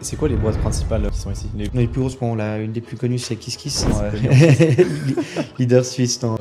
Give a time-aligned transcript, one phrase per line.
[0.00, 1.68] C'est quoi les boîtes principales qui sont ici les...
[1.74, 4.76] les plus grosses, bon, là, une des plus connues, c'est KissKiss, ouais.
[5.58, 6.38] leader suisse dans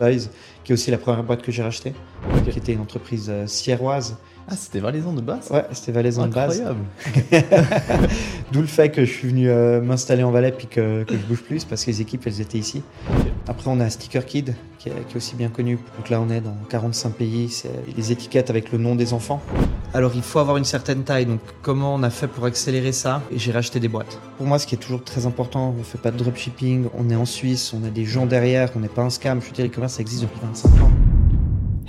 [0.00, 0.30] Size,
[0.62, 1.94] qui est aussi la première boîte que j'ai rachetée,
[2.32, 2.50] okay.
[2.50, 4.16] qui était une entreprise euh, sierroise.
[4.48, 6.60] Ah, c'était valaisan de base Ouais, c'était valaisan de base.
[6.60, 6.84] Incroyable
[8.52, 11.26] D'où le fait que je suis venu euh, m'installer en Valais puis que, que, je
[11.26, 12.82] bouge plus parce que les équipes, elles étaient ici.
[13.18, 13.31] Okay.
[13.48, 15.78] Après, on a Sticker Kid qui est, aussi bien connu.
[15.96, 17.48] Donc là, on est dans 45 pays.
[17.48, 19.40] C'est les étiquettes avec le nom des enfants.
[19.94, 21.26] Alors, il faut avoir une certaine taille.
[21.26, 23.22] Donc, comment on a fait pour accélérer ça?
[23.30, 24.18] Et j'ai racheté des boîtes.
[24.38, 26.86] Pour moi, ce qui est toujours très important, on fait pas de dropshipping.
[26.96, 29.40] On est en Suisse, on a des gens derrière, on n'est pas un scam.
[29.40, 31.11] Je veux dire, l'e-commerce, ça existe depuis 25 ans.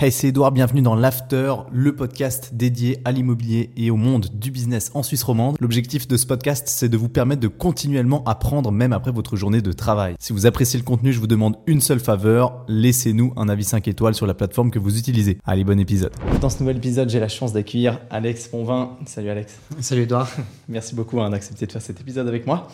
[0.03, 4.51] Hey, c'est Edouard, bienvenue dans l'After, le podcast dédié à l'immobilier et au monde du
[4.51, 5.55] business en Suisse romande.
[5.61, 9.61] L'objectif de ce podcast, c'est de vous permettre de continuellement apprendre même après votre journée
[9.61, 10.15] de travail.
[10.19, 13.87] Si vous appréciez le contenu, je vous demande une seule faveur, laissez-nous un avis 5
[13.87, 15.37] étoiles sur la plateforme que vous utilisez.
[15.45, 16.11] Allez, bon épisode.
[16.41, 18.97] Dans ce nouvel épisode, j'ai la chance d'accueillir Alex Ponvin.
[19.05, 19.57] Salut Alex.
[19.79, 20.29] Salut Edouard.
[20.67, 22.67] Merci beaucoup hein, d'accepter de faire cet épisode avec moi.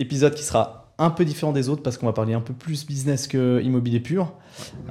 [0.00, 2.86] Épisode qui sera un peu différent des autres parce qu'on va parler un peu plus
[2.86, 4.32] business que immobilier pur.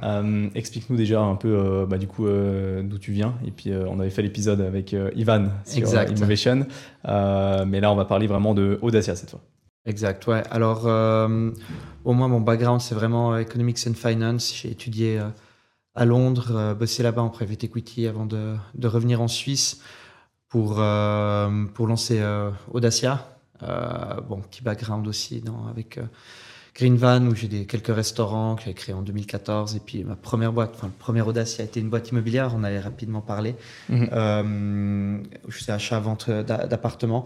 [0.02, 3.34] Euh, Explique-nous déjà un peu euh, bah, du coup euh, d'où tu viens.
[3.44, 6.16] Et puis on avait fait l'épisode avec Ivan sur exact.
[6.16, 6.66] Innovation,
[7.04, 9.40] mais là on va parler vraiment de Audacia cette fois.
[9.84, 10.42] Exact, ouais.
[10.50, 14.54] Alors au moins mon background c'est vraiment economics and finance.
[14.54, 15.20] J'ai étudié
[15.94, 19.80] à Londres, bossé là-bas en private equity avant de, de revenir en Suisse
[20.48, 20.74] pour,
[21.74, 22.22] pour lancer
[22.72, 23.35] Audacia.
[23.62, 26.02] Euh, bon, petit background aussi dans, avec euh,
[26.76, 29.76] Green Van, où j'ai des, quelques restaurants que j'ai créés en 2014.
[29.76, 32.62] Et puis ma première boîte, enfin, le premier Audacia a été une boîte immobilière, on
[32.64, 33.54] allait rapidement parler.
[33.88, 34.08] Mm -hmm.
[34.12, 37.24] euh, je faisais achat-vente d'appartements.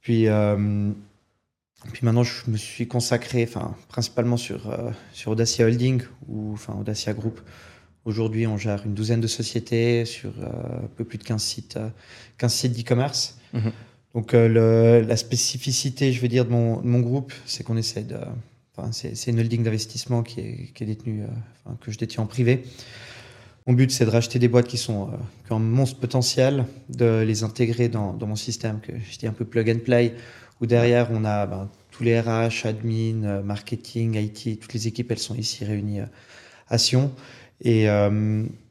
[0.00, 0.92] Puis, euh,
[1.92, 6.74] puis maintenant, je me suis consacré enfin, principalement sur, euh, sur Audacia Holding, ou enfin,
[6.80, 7.40] Audacia Group.
[8.04, 10.30] Aujourd'hui, on gère une douzaine de sociétés sur
[10.84, 11.78] un peu plus de 15 sites,
[12.38, 13.36] 15 sites d'e-commerce.
[13.52, 13.72] Mm -hmm.
[14.16, 18.16] Donc euh, la spécificité, je veux dire, de mon, groupe, c'est qu'on essaie de...
[18.74, 22.64] Enfin, c'est une holding d'investissement qui est, détenue, euh, que je détiens en privé.
[23.66, 27.42] Mon but, c'est de racheter des boîtes qui, sont, euh, un monstre potentiel, de les
[27.42, 30.14] intégrer dans, mon système, que je dis un peu plug and play,
[30.62, 35.18] où derrière, on a ben, tous les RH, admin, marketing, IT, toutes les équipes, elles
[35.18, 36.00] sont ici réunies
[36.68, 37.12] à Sion.
[37.60, 37.86] Et,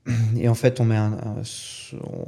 [0.38, 1.42] et, en fait, on met, un, un,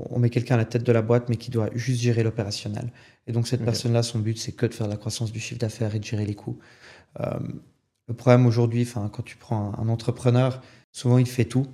[0.09, 2.91] on met quelqu'un à la tête de la boîte, mais qui doit juste gérer l'opérationnel.
[3.27, 3.65] Et donc, cette okay.
[3.65, 6.25] personne-là, son but, c'est que de faire la croissance du chiffre d'affaires et de gérer
[6.25, 6.57] les coûts.
[7.19, 7.39] Euh,
[8.07, 10.61] le problème aujourd'hui, quand tu prends un, un, entrepreneur,
[10.91, 11.67] souvent, il fait tout.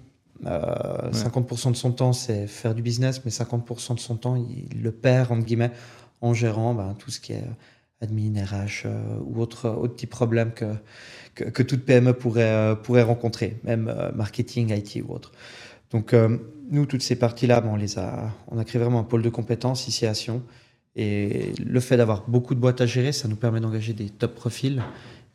[0.46, 1.12] Euh, ouais.
[1.12, 4.92] 50% de son temps, c'est faire du business, mais 50% de son temps, il le
[4.92, 5.72] perd, entre guillemets,
[6.22, 7.44] en gérant ben, tout ce qui est
[8.04, 10.66] admin, RH euh, ou autre, autre petit problème que,
[11.36, 15.32] que, que, toute PME pourrait, euh, pourrait rencontrer, même euh, marketing, IT ou autre.
[15.94, 16.14] Donc,
[16.70, 19.30] nous, toutes ces parties-là, bon, on, les a, on a créé vraiment un pôle de
[19.30, 20.44] compétences ici à Sion.
[20.96, 24.36] Et le fait d'avoir beaucoup de boîtes à gérer, ça nous permet d'engager des top
[24.36, 24.82] profils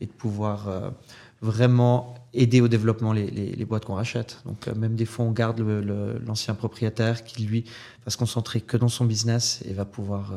[0.01, 0.93] et de pouvoir
[1.41, 4.43] vraiment aider au développement les, boîtes qu'on rachète.
[4.45, 7.65] Donc, même des fois, on garde l'ancien propriétaire qui, lui,
[8.05, 10.33] va se concentrer que dans son business et va pouvoir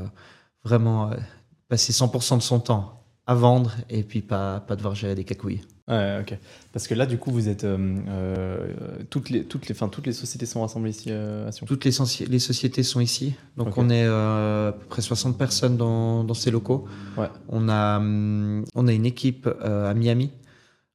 [0.63, 1.11] vraiment
[1.67, 5.61] passer 100% de son temps à vendre et puis pas, pas devoir gérer des cacouilles.
[5.91, 6.37] Ouais, ok.
[6.71, 7.65] Parce que là, du coup, vous êtes.
[7.65, 8.73] Euh, euh,
[9.09, 11.91] toutes, les, toutes, les, toutes les sociétés sont rassemblées ici euh, à Sion Toutes les,
[12.27, 13.35] les, sociétés sont ici.
[13.57, 13.81] Donc, okay.
[13.81, 16.87] on est à peu près 60 personnes dans, dans ces locaux.
[17.17, 17.27] Ouais.
[17.49, 20.31] On, a, on a une équipe à Miami,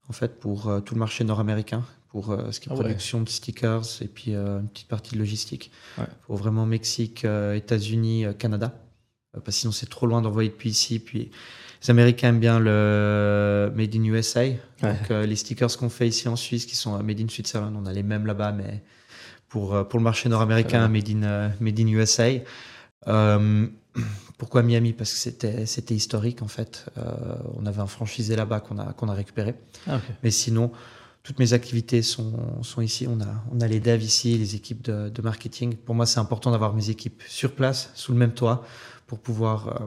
[0.09, 3.25] en fait, pour tout le marché nord-américain, pour ce qui est ah production ouais.
[3.25, 5.71] de stickers et puis une petite partie de logistique.
[6.27, 8.73] Pour vraiment Mexique, États-Unis, Canada
[9.45, 10.99] parce que sinon c'est trop loin d'envoyer depuis ici.
[10.99, 11.31] Puis
[11.82, 14.41] les Américains aiment bien le Made in USA.
[14.41, 14.56] Ouais.
[14.82, 17.87] Donc euh, les stickers qu'on fait ici en Suisse, qui sont Made in Switzerland, on
[17.87, 18.82] a les mêmes là-bas, mais
[19.48, 22.31] pour, euh, pour le marché nord-américain, Made in, Made in USA.
[23.09, 23.66] Euh,
[24.38, 24.92] pourquoi Miami?
[24.92, 26.87] Parce que c'était, c'était historique en fait.
[26.98, 27.03] Euh,
[27.56, 29.54] on avait un franchisé là-bas qu'on a, qu'on a récupéré.
[29.87, 30.12] Ah, okay.
[30.22, 30.72] Mais sinon,
[31.22, 33.06] toutes mes activités sont, sont ici.
[33.08, 35.75] On a, on a les devs ici, les équipes de, de marketing.
[35.76, 38.64] Pour moi, c'est important d'avoir mes équipes sur place, sous le même toit
[39.06, 39.87] pour pouvoir euh,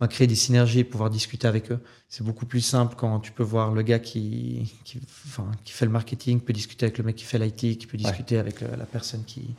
[0.00, 1.80] bah, créer des synergies et pouvoir discuter avec eux.
[2.08, 5.84] C'est beaucoup plus simple quand tu peux voir le gars qui, qui, enfin, qui fait
[5.84, 8.40] le marketing, peut discuter avec le mec qui fait l'IT, qui peut discuter ouais.
[8.40, 9.54] avec le, la personne qui,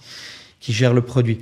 [0.59, 1.39] qui gère le produit.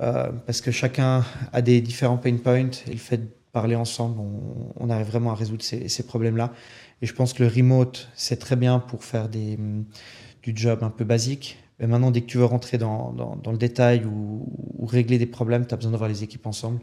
[0.00, 4.18] Euh, parce que chacun a des différents pain points et le fait de parler ensemble,
[4.18, 6.52] on, on arrive vraiment à résoudre ces, ces problèmes-là.
[7.00, 9.58] Et je pense que le remote, c'est très bien pour faire des,
[10.42, 13.52] du job un peu basique, mais maintenant, dès que tu veux rentrer dans, dans, dans
[13.52, 14.46] le détail ou,
[14.78, 16.80] ou, régler des problèmes, tu as besoin d'avoir les équipes ensemble.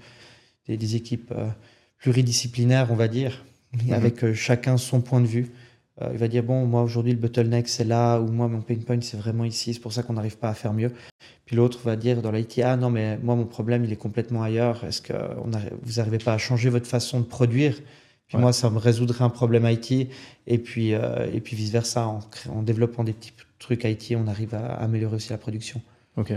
[0.68, 1.50] Des, des équipes euh,
[1.98, 3.44] pluridisciplinaires, on va dire,
[3.74, 3.94] mmh.
[3.94, 5.52] avec euh, chacun son point de vue.
[6.02, 8.76] Euh, il va dire, bon, moi aujourd'hui, le bottleneck, c'est là, ou moi, mon pain
[8.76, 10.92] point, c'est vraiment ici, c'est pour ça qu'on n'arrive pas à faire mieux.
[11.46, 14.44] Puis l'autre va dire dans l'IT, ah non, mais moi, mon problème, il est complètement
[14.44, 14.84] ailleurs.
[14.84, 15.50] Est-ce que on
[15.84, 17.76] vous n'arrivez pas à changer votre façon de produire?
[18.28, 20.10] Puis moi, ça me résoudrait un problème IT.
[20.48, 24.56] Et puis, euh, et puis vice-versa, en, en, développant des petits trucs IT, on arrive
[24.56, 25.82] à améliorer aussi la production.
[26.16, 26.32] Ok.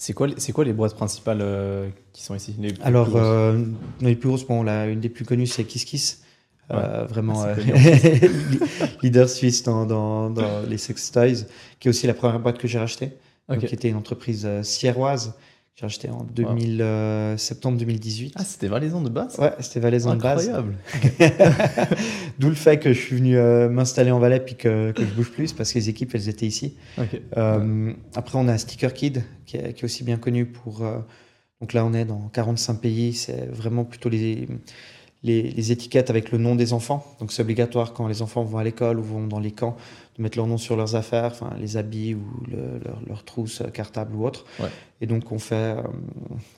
[0.00, 2.54] C'est quoi, c'est quoi les boîtes principales euh, qui sont ici?
[2.60, 3.58] Les Alors, euh,
[4.00, 6.22] les plus grosses, bon, la, une des plus connues, c'est KissKiss.
[6.70, 7.54] Euh, vraiment ah,
[9.02, 11.46] leader suisse dans, dans, dans, les sex toys,
[11.80, 13.12] qui est aussi la première boîte que j'ai rachetée,
[13.58, 15.34] qui était une entreprise sierroise
[15.78, 18.34] j'ai acheté en 2000, euh, septembre 2018.
[18.36, 20.48] Ah, c'était Valaisan de base Ouais, c'était Valaisan de base.
[20.48, 20.76] Incroyable
[22.40, 25.14] D'où le fait que je suis venu euh, m'installer en Valais puis que, que, je
[25.14, 26.74] bouge plus parce que les équipes, elles étaient ici.
[27.36, 30.82] Euh, après, on a Sticker Kid qui est, qui est aussi bien connu pour.
[31.60, 33.12] donc là, on est dans 45 pays.
[33.12, 34.48] C'est vraiment plutôt les,
[35.22, 37.06] les, les, étiquettes avec le nom des enfants.
[37.20, 39.76] Donc c'est obligatoire quand les enfants vont à l'école ou vont dans les camps
[40.18, 44.14] de mettre leur nom sur leurs affaires, enfin les habits ou leur, leur, trousse cartable
[44.16, 44.44] ou autre.
[45.00, 45.82] Et donc on fait, euh,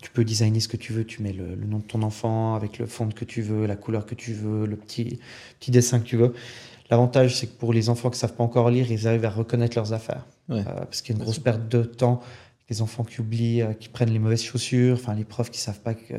[0.01, 2.79] tu peux designer ce que tu veux, tu mets le, nom de ton enfant avec
[2.79, 5.21] le fond que tu veux, la couleur que tu veux, le petit,
[5.59, 6.33] petit dessin que tu veux.
[6.91, 9.31] L'avantage, c'est que pour les enfants qui ne savent pas encore lire, ils arrivent à
[9.31, 10.27] reconnaître leurs affaires.
[10.51, 12.21] Euh, parce qu'il y a une grosse perte de temps.
[12.71, 15.65] Les enfants qui oublient, euh, qui prennent les mauvaises chaussures, enfin les profs qui ne
[15.65, 16.15] savent pas que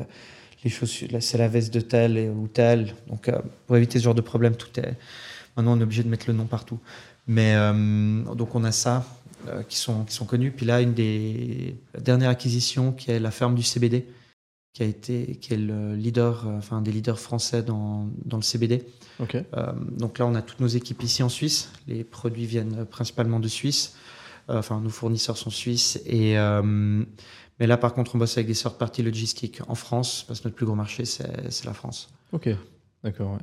[0.64, 2.94] les chaussures, c'est la veste de tel ou tel.
[3.08, 3.28] Donc
[3.66, 4.94] pour éviter ce genre de problème, tout est.
[5.56, 6.78] Maintenant, on est obligé de mettre le nom partout.
[7.26, 7.54] Mais
[8.34, 9.04] donc on a ça.
[9.48, 10.52] Euh, qui, sont, qui sont connus.
[10.52, 14.06] Puis là, une des dernières acquisitions, qui est la ferme du CBD,
[14.72, 18.44] qui, a été, qui est le leader, euh, enfin, des leaders français dans, dans le
[18.44, 18.84] CBD.
[19.18, 19.42] Okay.
[19.56, 21.72] Euh, donc là, on a toutes nos équipes ici en Suisse.
[21.88, 23.96] Les produits viennent principalement de Suisse.
[24.46, 26.00] enfin, nos fournisseurs sont suisses.
[26.06, 26.36] Et,
[27.58, 30.46] mais là, par contre, on bosse avec des sortes parties logistiques en France, parce que
[30.46, 32.10] notre plus gros marché, c'est la France.
[32.32, 32.48] Ok,
[33.02, 33.32] d'accord.
[33.32, 33.38] Ouais.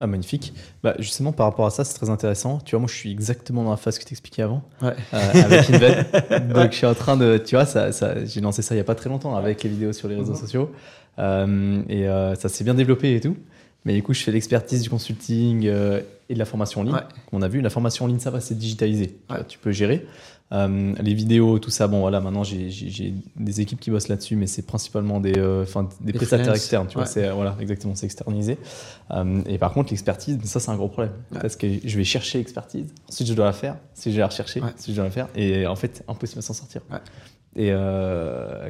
[0.00, 0.52] Ah, magnifique.
[0.82, 2.58] Bah, justement, par rapport à ça, c'est très intéressant.
[2.64, 4.94] Tu vois, moi, je suis exactement dans la phase que tu expliquais avant, ouais.
[5.14, 6.52] euh, avec Invent.
[6.52, 7.38] Donc, je suis en train de.
[7.38, 9.70] Tu vois, ça, ça, j'ai lancé ça il n'y a pas très longtemps avec les
[9.70, 10.38] vidéos sur les réseaux mhm.
[10.38, 10.72] sociaux.
[11.18, 13.36] Euh, et euh, ça s'est bien développé et tout.
[13.84, 16.96] Mais du coup, je fais l'expertise du consulting euh, et de la formation en ligne.
[17.32, 19.18] On a vu, la formation en ligne, ça va, c'est digitalisé.
[19.48, 20.06] Tu peux gérer.
[20.52, 24.46] Euh, les vidéos, tout ça, bon voilà, maintenant j'ai des équipes qui bossent là-dessus, mais
[24.46, 25.64] c'est principalement des, euh,
[26.00, 28.58] des, prestataires externes, tu vois, c'est voilà, exactement, c'est externalisé.
[29.10, 32.38] Euh, et par contre, l'expertise, ça c'est un gros problème, parce que je vais chercher
[32.38, 35.10] l'expertise, ensuite je dois la faire, si je dois la rechercher, si je dois la
[35.10, 36.82] faire, et en fait, impossible de s'en sortir.
[37.56, 37.72] Et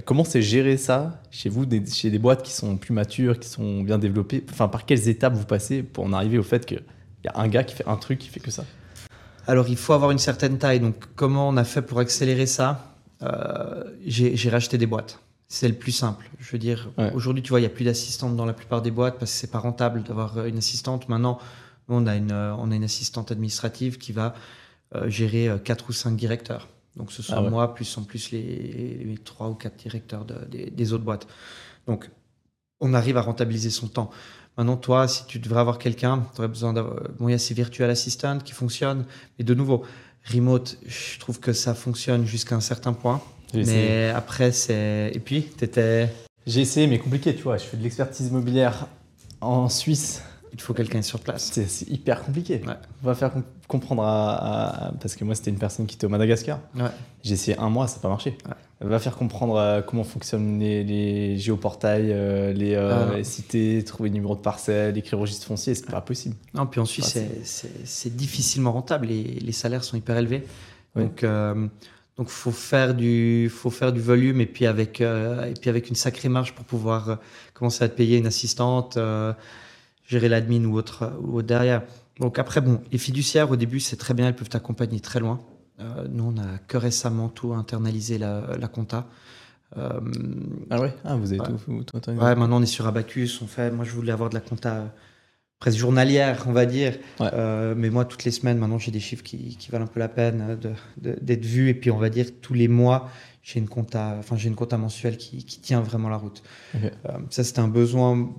[0.04, 3.48] comment c'est gérer ça chez vous, des, chez des boîtes qui sont plus matures, qui
[3.48, 4.44] sont bien développées?
[4.50, 6.82] Enfin, par quelles étapes vous passez pour en arriver au fait qu'il
[7.24, 8.64] y a un gars qui fait un truc qui fait que ça?
[9.46, 10.80] Alors, il faut avoir une certaine taille.
[10.80, 12.94] Donc, comment on a fait pour accélérer ça?
[13.22, 15.18] Euh, J'ai racheté des boîtes.
[15.48, 16.28] C'est le plus simple.
[16.40, 18.90] Je veux dire, aujourd'hui, tu vois, il n'y a plus d'assistante dans la plupart des
[18.90, 21.08] boîtes parce que c'est pas rentable d'avoir euh, une assistante.
[21.08, 21.38] Maintenant,
[21.88, 24.34] on a une, euh, on a une assistante administrative qui va
[25.06, 26.68] gérer quatre ou cinq directeurs.
[26.96, 30.92] Donc, ce sont ah moi, plus en plus les, trois ou quatre directeurs des, des
[30.92, 31.26] autres boîtes.
[31.86, 32.10] Donc,
[32.80, 34.10] on arrive à rentabiliser son temps.
[34.56, 36.96] Maintenant, toi, si tu devrais avoir quelqu'un, tu aurais besoin d'avoir.
[37.18, 39.04] Bon, il y a ces virtual assistants qui fonctionnent,
[39.38, 39.82] mais de nouveau,
[40.32, 43.20] remote, je trouve que ça fonctionne jusqu'à un certain point.
[43.52, 45.10] Mais après, c'est.
[45.14, 46.08] Et puis, tu étais.
[46.46, 47.56] J'ai essayé, mais compliqué, tu vois.
[47.56, 48.86] Je fais de l'expertise immobilière
[49.40, 50.22] en Suisse
[50.54, 51.50] il faut quelqu'un sur place.
[51.52, 52.60] C'est hyper compliqué.
[53.02, 53.32] On va faire
[53.66, 56.60] comprendre à, Parce que moi, c'était une personne qui était au Madagascar.
[57.22, 58.38] J'ai essayé un mois, ça n'a pas marché.
[58.80, 63.24] On va faire comprendre euh, comment fonctionnent les, géoportails, euh, les, euh, ah.
[63.24, 66.36] cités, trouver le numéro de parcelle, écrire registre foncier, c'est pas possible.
[66.52, 67.18] Non, puis en Suisse,
[67.84, 69.06] c'est difficilement rentable.
[69.06, 70.44] Les, les, salaires sont hyper élevés.
[70.94, 71.24] Donc.
[72.16, 75.96] Donc faut faire du faut faire du volume et puis avec et puis avec une
[75.96, 77.18] sacrée marge pour pouvoir
[77.54, 78.96] commencer à te payer une assistante,
[80.04, 81.82] gérer l'admin ou autre, ou derrière.
[82.20, 85.40] Donc après, bon, les fiduciaires, au début, c'est très bien, elles peuvent t'accompagner très loin.
[85.80, 89.08] Euh, nous, on a que récemment tout internalisé la, la compta.
[89.76, 90.00] Euh,
[90.70, 90.94] ah ouais?
[91.04, 93.42] Ah, Vous avez tout, Ouais, maintenant on est sur Abacus.
[93.42, 94.94] On fait, moi, je voulais avoir de la compta
[95.58, 96.96] presque journalière, on va dire.
[97.20, 99.98] Euh, mais moi, toutes les semaines, maintenant, j'ai des chiffres qui, qui, valent un peu
[99.98, 100.58] la peine
[100.96, 101.70] d'être vus.
[101.70, 103.08] Et puis, on va dire, tous les mois,
[103.42, 106.44] j'ai une compta, enfin, j'ai une compta mensuelle qui, qui, tient vraiment la route.
[107.30, 108.32] ça, c'était un besoin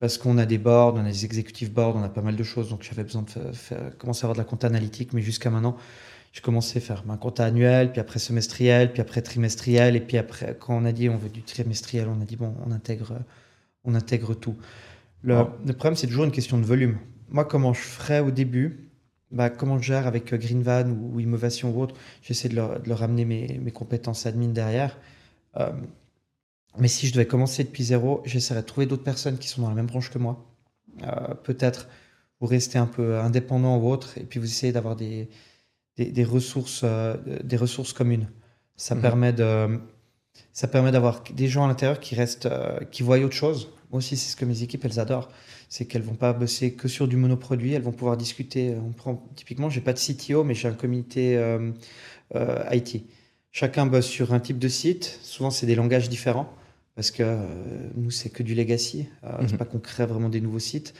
[0.00, 2.42] parce qu'on a des boards, on a des exécutifs boards, on a pas mal de
[2.42, 2.70] choses.
[2.70, 5.76] Donc j'avais besoin de commencer à avoir de la compta analytique, mais jusqu'à maintenant,
[6.32, 10.18] j'ai commencé à faire ma compta annuelle, puis après semestriel, puis après trimestriel, et puis
[10.18, 13.18] après, quand on a dit on veut du trimestriel, on a dit bon, on intègre,
[13.84, 14.56] on intègre tout.
[15.22, 16.98] Le, problème, c'est toujours une question de volume.
[17.30, 18.88] Moi, comment je ferais au début?
[19.30, 21.94] Bah, Comment je gère avec euh, Greenvan ou, Innovation ou autre?
[22.22, 24.96] J'essaie de leur, de leur amener mes, mes, compétences admin derrière.
[25.56, 25.72] Euh,
[26.76, 29.68] mais si je devais commencer depuis zéro, j'essaierais de trouver d'autres personnes qui sont dans
[29.68, 30.44] la même branche que moi.
[31.02, 31.88] Euh, peut-être
[32.40, 35.28] vous restez un peu indépendant ou autre, et puis vous essayez d'avoir des,
[35.96, 38.28] des, ressources, euh, des ressources communes.
[38.76, 39.00] Ça Mhm.
[39.02, 39.80] permet de,
[40.52, 43.70] ça permet d'avoir des gens à l'intérieur qui restent, euh, qui voient autre chose.
[43.90, 45.30] Moi aussi, c'est ce que mes équipes elles adorent,
[45.68, 48.76] c'est qu'elles vont pas bosser que sur du monoproduit, elles vont pouvoir discuter.
[48.76, 51.72] On prend typiquement, j'ai pas de CTO, mais j'ai un comité euh,
[52.70, 53.04] IT.
[53.50, 55.18] Chacun bosse sur un type de site.
[55.22, 56.52] Souvent, c'est des langages différents
[56.98, 57.36] parce que euh,
[57.94, 59.06] nous, c'est que du legacy.
[59.22, 59.58] Euh, C'est Mhm.
[59.58, 60.94] pas qu'on crée vraiment des nouveaux sites,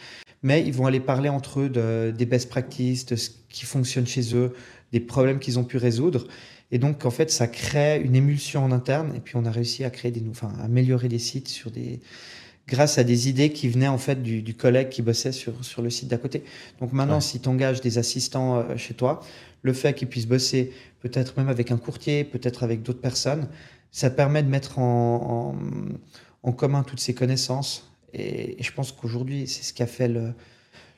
[0.45, 4.07] mais ils vont aller parler entre eux de, des best practices, de ce qui fonctionne
[4.07, 4.55] chez eux,
[4.93, 6.28] des problèmes qu'ils ont pu résoudre.
[6.71, 9.12] Et donc, en fait, ça crée une émulsion en interne.
[9.17, 11.99] Et puis, on a réussi à créer des, enfin, à améliorer des sites sur des,
[12.69, 15.83] grâce à des idées qui venaient en fait du, du collègue qui bossait sur, sur
[15.83, 16.45] le site d'à côté.
[16.81, 17.21] Donc maintenant, Ouais.
[17.21, 19.21] si tu engages des assistants euh, chez toi,
[19.63, 23.49] le fait qu'ils puissent bosser peut-être même avec un courtier, peut-être avec d'autres personnes,
[23.91, 25.55] ça permet de mettre en,
[26.45, 27.91] en, en commun toutes ces connaissances.
[28.13, 30.33] Et, et je pense qu'aujourd'hui, c'est ce qui a fait le,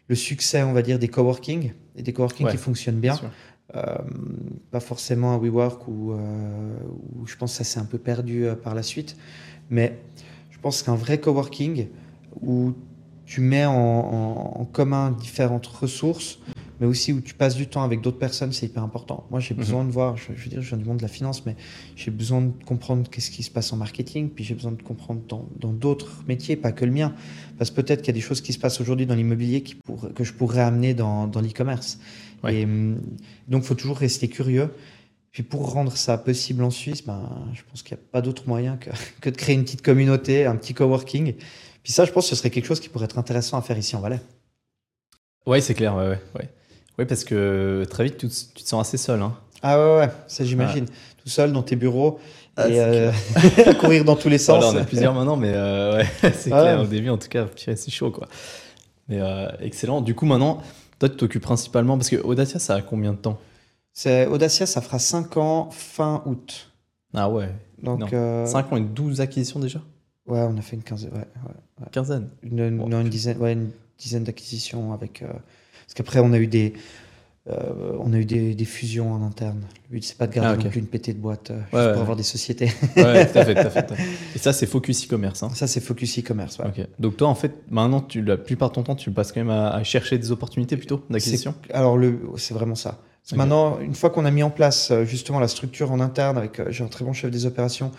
[0.08, 3.14] le succès, on va dire, des coworking et des coworking Ouais, qui fonctionnent bien.
[3.14, 3.30] sûr.
[3.76, 3.82] Euh,
[4.72, 6.16] pas forcément un WeWork où, euh,
[7.16, 9.16] où je pense que ça s'est un peu perdu euh, par la suite.
[9.70, 9.96] Mais
[10.60, 11.86] pense qu'un vrai coworking
[12.40, 12.72] où
[13.26, 16.38] tu mets en, en- en commun différentes ressources,
[16.80, 19.26] mais aussi où tu passes du temps avec d'autres personnes, c'est hyper important.
[19.30, 19.60] Moi, j'ai Mhm.
[19.60, 21.54] besoin de voir, je, je veux dire, je viens du monde de la finance, mais
[21.94, 25.20] j'ai besoin de comprendre qu'est-ce qui se passe en marketing, puis j'ai besoin de comprendre
[25.60, 27.12] dans d'autres métiers, pas que le mien.
[27.58, 29.62] Parce que peut-être qu'il y a des choses qui se passent aujourd'hui dans l'immobilier
[30.14, 31.98] que je pourrais amener dans, dans l'e-commerce.
[32.42, 32.60] Ouais.
[32.60, 32.96] Et hum,
[33.48, 34.70] donc, il faut toujours rester curieux.
[35.32, 37.22] Puis pour rendre ça possible en Suisse, ben,
[37.54, 40.46] je pense qu'il n'y a pas d'autre moyen que, que de créer une petite communauté,
[40.46, 41.34] un petit coworking.
[41.82, 43.78] Puis ça, je pense que ce serait quelque chose qui pourrait être intéressant à faire
[43.78, 44.20] ici en Valais.
[45.46, 46.48] Ouais, c'est clair, ouais, ouais, ouais.
[46.98, 49.22] Ouais, parce que très vite, tu, te- tu te sens assez seul.
[49.22, 49.34] Hein.
[49.62, 50.86] Ah ouais, ouais, ça j'imagine.
[50.86, 52.18] Tout seul dans tes bureaux
[52.56, 53.12] Ah, et euh,
[53.80, 54.58] courir dans tous les sens.
[54.62, 56.80] Voilà, on a plusieurs maintenant, mais euh, ouais, c'est clair.
[56.80, 58.28] Au début, en tout cas, c'est chaud, quoi.
[59.08, 60.00] Mais euh, excellent.
[60.02, 60.62] Du coup, maintenant,
[60.98, 63.38] toi, tu t'occupes principalement parce que Audacia, ça a combien de temps?
[64.06, 66.72] Audacia, ça fera 5 ans fin août.
[67.14, 67.48] Ah ouais,
[67.82, 69.80] Donc, euh, 5 ans et 12 acquisitions déjà?
[70.26, 71.86] Ouais, on a fait une quinzaine, ouais, ouais.
[71.90, 72.28] Quinzaine?
[72.42, 75.22] Une, non, une dizaine, ouais, une dizaine d'acquisitions avec.
[75.22, 76.72] euh, parce qu'après, on a eu des,
[77.48, 79.62] euh, on a eu des, des fusions en interne.
[79.88, 80.64] Le but, c'est pas de garder Ah, ok.
[80.64, 82.00] non plus une pétée de boîte euh, juste Ouais, ouais, pour ouais.
[82.02, 82.70] avoir des sociétés.
[82.96, 84.04] Ouais, tout à fait, tout à fait, tout à fait.
[84.36, 85.42] Et ça, c'est focus e-commerce.
[85.42, 85.50] Hein.
[85.54, 86.58] Ça, c'est focus e-commerce.
[86.60, 86.66] ouais.
[86.68, 86.86] Ok.
[87.00, 89.50] Donc toi, en fait, maintenant, tu, la plupart de ton temps, tu passes quand même
[89.50, 91.54] à, à chercher des opportunités plutôt d'acquisition?
[91.72, 91.98] Alors,
[92.36, 93.00] c'est vraiment ça.
[93.36, 96.58] Maintenant, une fois qu'on a mis en place euh, justement la structure en interne, avec
[96.58, 97.92] euh, un très bon chef des opérations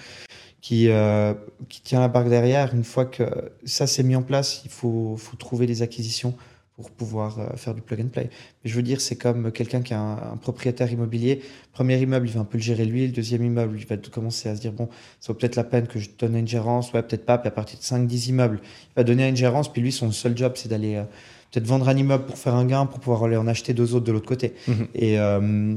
[0.62, 1.34] qui, euh,
[1.70, 3.24] qui tient la barque derrière, une fois que
[3.66, 6.36] ça s'est mis en place, il faut, faut trouver des acquisitions
[6.76, 8.30] pour pouvoir euh, faire du plug and play.
[8.64, 11.42] Mais je veux dire, c'est comme quelqu'un qui a un, un propriétaire immobilier.
[11.74, 13.08] Premier immeuble, il va un peu le gérer lui.
[13.08, 15.88] Le deuxième immeuble, il va commencer à se dire bon, ça vaut peut-être la peine
[15.88, 17.38] que je donne une gérance, ouais, peut-être pas.
[17.38, 19.72] Puis à partir de 5-10 immeubles, il va donner une gérance.
[19.72, 21.04] Puis lui, son seul job, c'est d'aller euh,
[21.52, 24.06] peut-être vendre un immeuble pour faire un gain, pour pouvoir aller en acheter deux autres
[24.06, 24.54] de l'autre côté.
[24.68, 24.88] Mhm.
[24.96, 25.76] Et euh,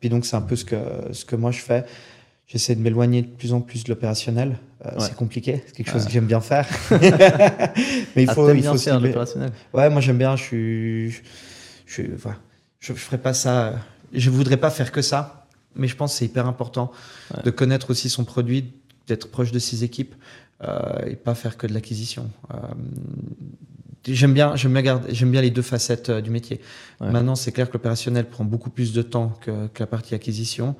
[0.00, 0.76] puis donc, c'est un peu ce que,
[1.12, 1.84] ce que moi je fais.
[2.48, 4.58] J'essaie de m'éloigner de plus en plus de l'opérationnel.
[4.84, 5.06] Euh, Ouais.
[5.06, 6.06] C'est compliqué, c'est quelque chose Ouais.
[6.08, 6.66] que j'aime bien faire.
[6.90, 9.50] Mais il Ah, faut, t'aimes il faut faire l'opérationnel.
[9.72, 10.34] Ouais, moi j'aime bien.
[10.36, 11.20] Je suis, je,
[11.86, 12.38] je, voilà.
[12.80, 13.74] je, je ferai pas ça.
[14.12, 15.46] Je voudrais pas faire que ça,
[15.76, 16.90] mais je pense que c'est hyper important
[17.34, 17.42] Ouais.
[17.44, 18.72] de connaître aussi son produit,
[19.06, 20.14] d'être proche de ses équipes
[20.64, 22.28] euh, et pas faire que de l'acquisition.
[22.52, 22.56] Euh,
[24.06, 26.60] j'aime bien, j'aime bien garder, j'aime bien les deux facettes euh, du métier.
[27.00, 30.76] Maintenant, c'est clair que l'opérationnel prend beaucoup plus de temps que, que la partie acquisition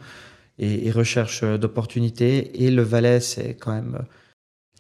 [0.59, 2.65] et, et recherche euh, d'opportunités.
[2.65, 4.05] Et le Valais, c'est quand même euh,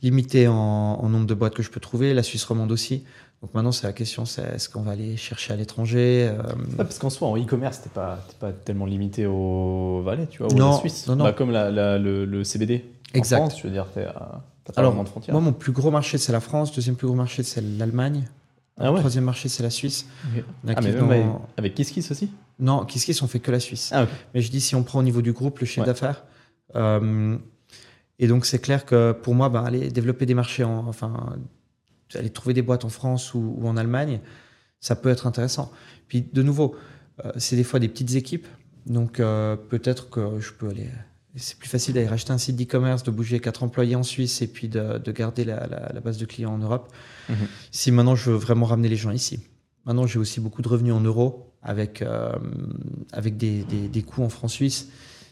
[0.02, 2.14] limité en, en nombre de boîtes que je peux trouver.
[2.14, 3.04] La Suisse romande aussi.
[3.42, 6.76] Donc maintenant, c'est la question, c'est est-ce qu'on va aller chercher à l'étranger euh, Ouais,
[6.84, 10.56] parce qu'en soi, en e-commerce, t'es pas, pas tellement limité au Valais, tu vois, ou
[10.56, 11.08] à Non, la Suisse.
[11.08, 11.24] non, non.
[11.24, 12.84] Bah, comme la, la- le, le CBD.
[13.14, 13.38] Exact.
[13.40, 15.34] En France, je veux dire, t'es à- pas Alors, de frontières.
[15.34, 16.72] Moi, mon plus gros marché, c'est la France.
[16.72, 18.28] Deuxième plus gros marché, c'est l'Allemagne.
[18.78, 20.06] ah ouais Troisième marché, c'est la Suisse.
[20.68, 21.24] Ah, mais même avec,
[21.56, 22.30] avec KissKiss aussi
[22.62, 23.90] Non, Kiss on fait que la Suisse.
[23.92, 24.06] Ah.
[24.34, 25.86] Mais je dis, si on prend au niveau du groupe le chiffre Ouais.
[25.86, 26.24] d'affaires,
[26.76, 27.36] euh,
[28.18, 31.36] et donc c'est clair que pour moi, bah, aller développer des marchés, en, enfin,
[32.14, 34.20] aller trouver des boîtes en France ou, ou en Allemagne,
[34.80, 35.72] ça peut être intéressant.
[36.08, 36.76] Puis de nouveau,
[37.24, 38.46] euh, c'est des fois des petites équipes,
[38.86, 40.88] donc euh, peut-être que je peux aller.
[41.34, 44.46] C'est plus facile d'aller racheter un site d'e-commerce, de bouger quatre employés en Suisse et
[44.46, 46.92] puis de, de garder la, la- la base de clients en Europe.
[47.30, 47.36] Mhm.
[47.70, 49.40] Si maintenant je veux vraiment ramener les gens ici.
[49.86, 52.32] Maintenant, j'ai aussi beaucoup de revenus en euros avec, euh,
[53.12, 54.88] avec des, des, des coûts en francs suisses,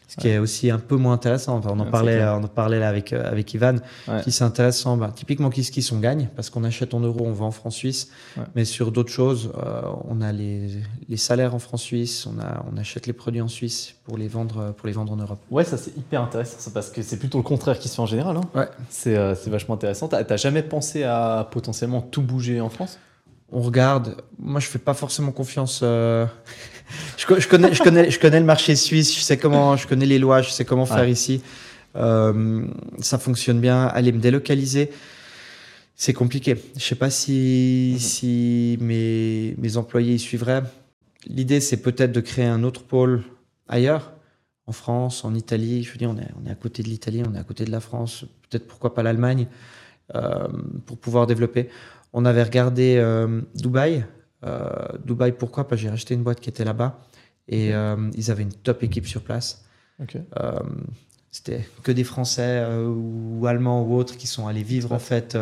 [0.09, 1.57] ce qui est aussi un peu moins intéressant.
[1.59, 3.77] Enfin, on, en Ouais, parlait, on en parlait là avec, euh, avec Ivan.
[4.09, 4.23] Ouais.
[4.23, 7.47] Qui c'est intéressant, ben, typiquement Kiss on gagne parce qu'on achète en euros, on vend
[7.47, 8.11] en francs suisses.
[8.57, 10.69] Mais sur d'autres choses, euh, on a les,
[11.09, 14.27] les salaires en francs suisses, on, a, on achète les produits en Suisse pour les
[14.27, 15.39] vendre, pour les vendre en Europe.
[15.49, 18.03] Ouais, ça c'est hyper intéressant, ça, parce que c'est plutôt le contraire qui se fait
[18.03, 18.37] en général.
[18.37, 18.41] Hein.
[18.53, 18.69] Ouais.
[18.89, 20.09] C'est euh, vachement intéressant.
[20.09, 22.99] T'as jamais pensé à potentiellement tout bouger en France?
[23.53, 24.17] On regarde.
[24.39, 25.81] Moi, je fais pas forcément confiance.
[25.83, 26.27] euh,
[27.17, 29.15] je, co- je connais, je connais, je connais le marché suisse.
[29.15, 30.43] Je sais comment, je connais les lois.
[30.43, 31.11] Je sais comment faire Ouais.
[31.13, 31.43] ici.
[31.97, 32.65] Euh,
[33.01, 33.87] ça fonctionne bien.
[33.87, 34.91] Aller me délocaliser,
[35.97, 36.57] c'est compliqué.
[36.77, 40.63] Je sais pas si, si mes, mes employés y suivraient.
[41.27, 43.23] L'idée, c'est peut-être de créer un autre pôle
[43.69, 44.13] ailleurs,
[44.67, 45.83] en France, en Italie.
[45.83, 47.65] Je veux dire, on est, on est à côté de l'Italie, on est à côté
[47.65, 48.25] de la France.
[48.49, 49.47] Peut-être pourquoi pas l'Allemagne,
[50.15, 50.49] euh,
[50.87, 51.69] pour pouvoir développer.
[52.13, 54.05] On avait regardé euh, Dubaï.
[54.45, 54.69] Euh,
[55.05, 55.67] Dubaï, pourquoi?
[55.69, 56.99] Parce que j'ai acheté une boîte qui était là-bas
[57.49, 59.65] et euh, ils avaient une top équipe sur place.
[61.33, 65.37] C'était que des Français ou Allemands ou autres qui sont allés vivre en fait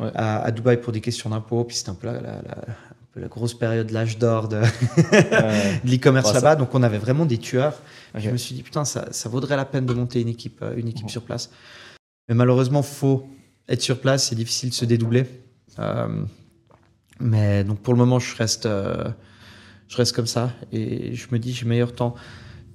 [0.00, 0.10] Ouais.
[0.16, 1.62] à, à Dubaï pour des questions d'impôts.
[1.62, 4.56] Puis c'était un peu la, la- la- un peu la grosse période, l'âge d'or de,
[4.56, 4.62] Euh,
[5.84, 6.56] de l'e-commerce ça- là-bas.
[6.56, 7.80] Donc on avait vraiment des tueurs.
[8.16, 10.88] Je me suis dit, putain, ça, ça vaudrait la peine de monter une équipe, une
[10.88, 11.48] équipe sur place.
[12.28, 13.28] Mais malheureusement, faut
[13.68, 15.26] être sur place, c'est difficile de se dédoubler.
[15.78, 16.24] Euh,
[17.20, 19.04] mais donc pour le moment, je reste, euh,
[19.88, 22.14] je reste comme ça et je me dis, j'ai meilleur temps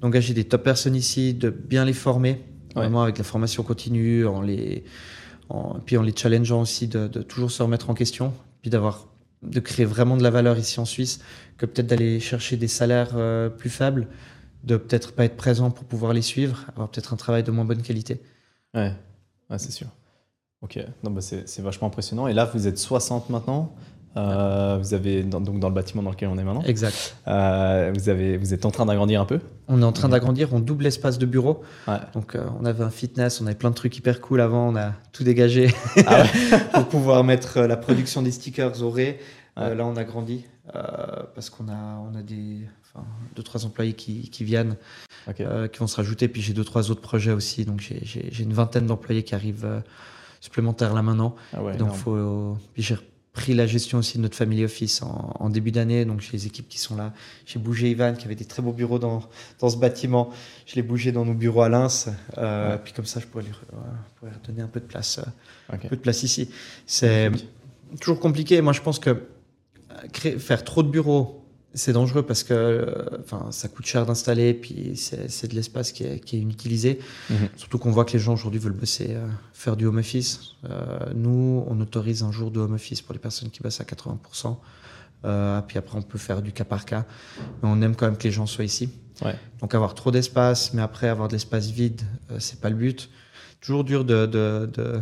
[0.01, 2.41] d'engager des top personnes ici, de bien les former,
[2.75, 2.84] Ouais.
[2.84, 4.84] vraiment avec la formation continue, en les,
[5.50, 9.08] en, puis en les challengeant aussi, de, de toujours se remettre en question, puis d'avoir,
[9.41, 11.20] de créer vraiment de la valeur ici en Suisse,
[11.58, 14.08] que peut-être d'aller chercher des salaires euh, plus faibles,
[14.63, 17.65] de peut-être pas être présent pour pouvoir les suivre, avoir peut-être un travail de moins
[17.65, 18.22] bonne qualité.
[18.75, 18.94] Ouais,
[19.50, 19.88] ouais c'est sûr.
[20.62, 22.28] Ok, non, bah c'est vachement impressionnant.
[22.28, 23.74] Et là, vous êtes 60 maintenant.
[24.18, 26.63] Euh, vous avez dans, donc dans le bâtiment dans lequel on est maintenant.
[26.63, 27.16] Exact.
[27.28, 29.39] Euh, vous avez, vous êtes en train d'agrandir un peu.
[29.68, 31.62] On est en train d'agrandir, on double l'espace de bureau.
[31.88, 32.00] Ouais.
[32.13, 34.75] Donc euh, on avait un fitness, on avait plein de trucs hyper cool avant, on
[34.75, 35.74] a tout dégagé
[36.08, 36.24] Ah
[36.74, 39.20] pour pouvoir mettre la production des stickers au ré.
[39.58, 39.75] Ouais.
[39.75, 40.46] là on a grandi
[41.36, 42.62] parce qu'on a, on a des,
[42.94, 44.75] enfin, deux trois employés qui, qui viennent,
[45.36, 45.44] qui
[45.80, 46.28] vont se rajouter.
[46.28, 49.82] Puis j'ai deux trois autres projets aussi, donc j'ai- une vingtaine d'employés qui arrivent
[50.39, 51.36] supplémentaires là maintenant.
[51.53, 55.50] Ah ouais, donc faut, j'ai repris la gestion aussi de notre family office en, en
[55.50, 57.13] début d'année, donc j'ai les équipes qui sont là.
[57.46, 59.22] J'ai bougé Ivan qui avait des très beaux bureaux dans,
[59.60, 60.29] dans ce bâtiment.
[60.65, 62.10] Je l'ai bougé dans nos bureaux à Lens.
[62.38, 62.81] euh, Ouais.
[62.84, 65.77] Puis comme ça, je pourrais lui je pourrais redonner un peu de place, euh, un
[65.77, 66.50] peu de place ici.
[66.86, 67.31] C'est
[68.01, 68.62] toujours compliqué.
[68.62, 69.22] Moi, je pense que euh,
[70.12, 71.38] créer, faire trop de bureaux,
[71.74, 75.91] c'est dangereux parce que euh, enfin, ça coûte cher d'installer, puis c'est c'est de l'espace
[75.91, 77.00] qui est, qui est inutilisé.
[77.30, 77.50] Mhm.
[77.56, 80.56] Surtout qu'on voit que les gens aujourd'hui veulent bosser, euh, faire du home office.
[80.70, 83.86] Euh, nous, on autorise un jour de home office pour les personnes qui bossent à
[83.86, 84.58] 80%.
[85.26, 87.06] Euh, puis après, on peut faire du cas par cas.
[87.62, 88.89] Mais on aime quand même que les gens soient ici.
[89.24, 89.36] Ouais.
[89.60, 93.10] Donc avoir trop d'espace, mais après avoir de l'espace vide, euh, c'est pas le but.
[93.60, 95.02] Toujours dur de, de, de,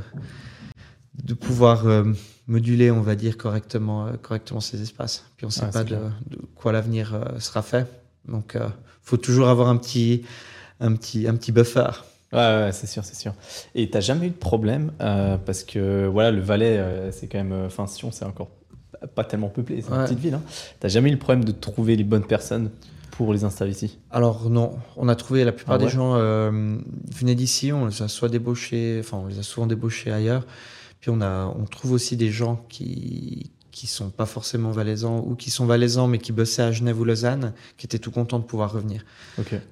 [1.24, 2.12] de pouvoir euh,
[2.48, 5.26] moduler, on va dire, correctement, euh, correctement ces espaces.
[5.36, 5.98] Puis on sait Ouais, pas de,
[6.56, 7.86] quoi l'avenir euh, sera fait.
[8.28, 8.68] Donc euh,
[9.02, 10.24] faut toujours avoir un petit,
[10.80, 11.90] un petit, un petit buffer.
[12.34, 13.34] Ouais, ouais, c'est sûr, c'est sûr.
[13.76, 17.66] Et t'as jamais eu de problème euh, parce que voilà, le Valais, c'est quand même,
[17.66, 18.50] enfin, Sion, c'est encore
[19.16, 20.34] pas- tellement peuplé, c'est une petite ville.
[20.34, 20.42] Hein.
[20.80, 22.70] T'as jamais eu le problème de trouver les bonnes personnes
[23.12, 23.98] pour les installer ici?
[24.12, 25.90] Alors non, on a trouvé la plupart Ah des ouais?
[25.92, 30.46] gens venaient d'ici, on les a soit débauchés, enfin on les a souvent débauchés ailleurs,
[31.00, 35.36] puis on a, on trouve aussi des gens qui qui sont pas forcément valaisans ou
[35.36, 38.44] qui sont valaisans mais qui bossaient à Genève ou Lausanne, qui étaient tout contents de
[38.44, 39.06] pouvoir revenir.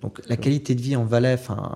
[0.04, 1.72] Donc la qualité de vie en Valais, enfin,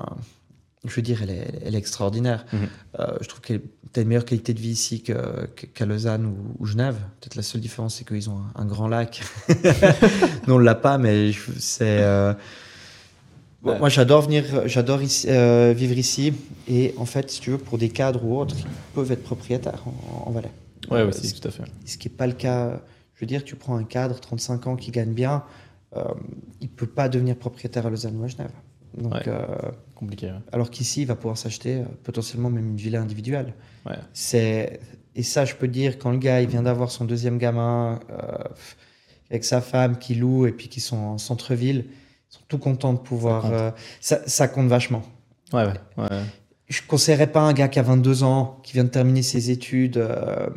[0.86, 2.46] je veux dire, elle est, elle est extraordinaire.
[2.54, 2.60] Mhm.
[3.00, 3.62] Euh, je trouve qu'elle
[3.96, 6.98] a une meilleure qualité de vie ici qu'à Lausanne ou, ou Genève.
[7.20, 9.24] Peut-être la seule différence, c'est qu'ils ont un, un grand lac.
[10.48, 11.98] Nous, on l'a pas, mais c'est.
[12.02, 12.34] euh,
[13.64, 13.78] Ouais.
[13.78, 16.34] Moi, j'adore venir, j'adore ici- euh, vivre ici.
[16.70, 19.84] Et en fait, si tu veux, pour des cadres ou autres, ils peuvent être propriétaires
[19.86, 20.52] en, en Valais.
[20.90, 21.64] Ouais, aussi, tout à fait.
[21.86, 22.82] ce qui n'est pas le cas.
[23.16, 25.44] Je veux dire, tu prends un cadre, 35 ans, qui gagne bien,
[25.98, 26.04] euh,
[26.62, 28.52] il ne peut pas devenir propriétaire à Lausanne ou à Genève.
[28.98, 29.24] Donc, Ouais.
[29.28, 29.46] euh,
[29.94, 30.28] Compliqué.
[30.28, 30.40] ouais.
[30.54, 33.54] alors qu'ici, il va pouvoir s'acheter potentiellement même une villa individuelle.
[33.86, 33.98] Ouais.
[34.14, 34.80] C'est
[35.16, 38.00] et ça, je peux dire, quand le gars il vient d'avoir son deuxième gamin
[39.30, 41.86] avec sa femme qui loue et puis qui sont en centre-ville,
[42.50, 43.44] tout contents de pouvoir.
[43.44, 43.54] compte.
[43.54, 45.04] euh, Ça, ça compte vachement.
[45.54, 45.74] Ouais, ouais.
[45.98, 46.20] ouais.
[46.68, 49.50] Je ne conseillerais pas un gars qui a 22 ans, qui vient de terminer ses
[49.50, 50.50] études, euh,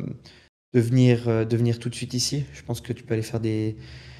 [0.73, 2.45] de, venir, euh, de venir tout de suite ici.
[2.53, 3.77] Je pense que tu peux aller faire des,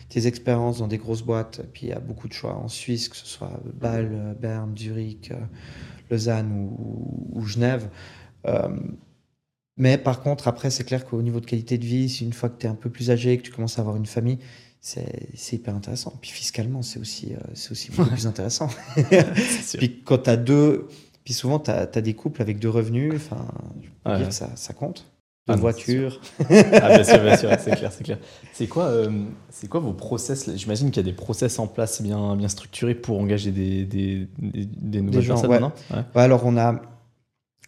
[0.09, 1.61] tes expériences dans des grosses boîtes.
[1.73, 4.75] Puis il y a beaucoup de choix en Suisse, que ce soit Bâle, euh, Berne,
[4.77, 5.35] Zurich, euh,
[6.09, 7.89] Lausanne ou, ou Genève.
[8.47, 8.69] Euh,
[9.77, 12.49] mais par contre, après, c'est clair qu'au niveau de qualité de vie, si une fois
[12.49, 14.37] que tu es un peu plus âgé, que tu commences à avoir une famille,
[14.85, 16.13] c'est hyper intéressant.
[16.21, 18.67] Puis fiscalement, c'est aussi, euh, c'est aussi beaucoup plus intéressant.
[19.77, 20.87] Puis quand tu as deux,
[21.23, 23.47] puis souvent tu as, des couples avec deux revenus, enfin,
[24.05, 24.17] Ouais.
[24.17, 25.05] dire ça, ça compte.
[25.47, 26.19] Ah Deux non, voitures.
[26.49, 28.17] Ah, bien sûr, bien sûr, c'est clair, c'est clair.
[28.51, 29.09] C'est quoi, euh,
[29.49, 32.95] c'est quoi vos process J'imagine qu'il y a des process en place bien, bien structurés
[32.95, 35.59] pour engager des, des, des, des nouvelles gens, personnes ouais.
[35.61, 36.03] maintenant ouais.
[36.15, 36.81] Ouais, alors on a.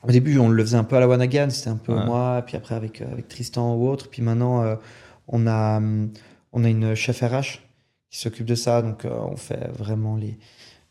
[0.04, 2.44] Au début, on le faisait un peu à la one again, c'était un peu moi,
[2.46, 4.10] puis après avec, euh, avec Tristan ou autre.
[4.10, 4.76] Puis maintenant, euh,
[5.28, 5.82] On a,
[6.56, 7.60] on a une chef RH
[8.10, 10.40] qui s'occupe de ça, donc on fait vraiment les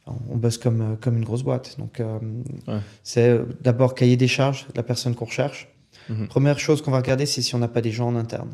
[0.06, 1.76] on bosse comme, comme une grosse boîte.
[1.78, 2.02] Donc,
[3.02, 5.74] c'est d'abord cahier des charges de la personne qu'on recherche.
[6.08, 6.28] Mhm.
[6.28, 8.50] Première chose qu'on va regarder, c'est si on n'a pas des gens en interne.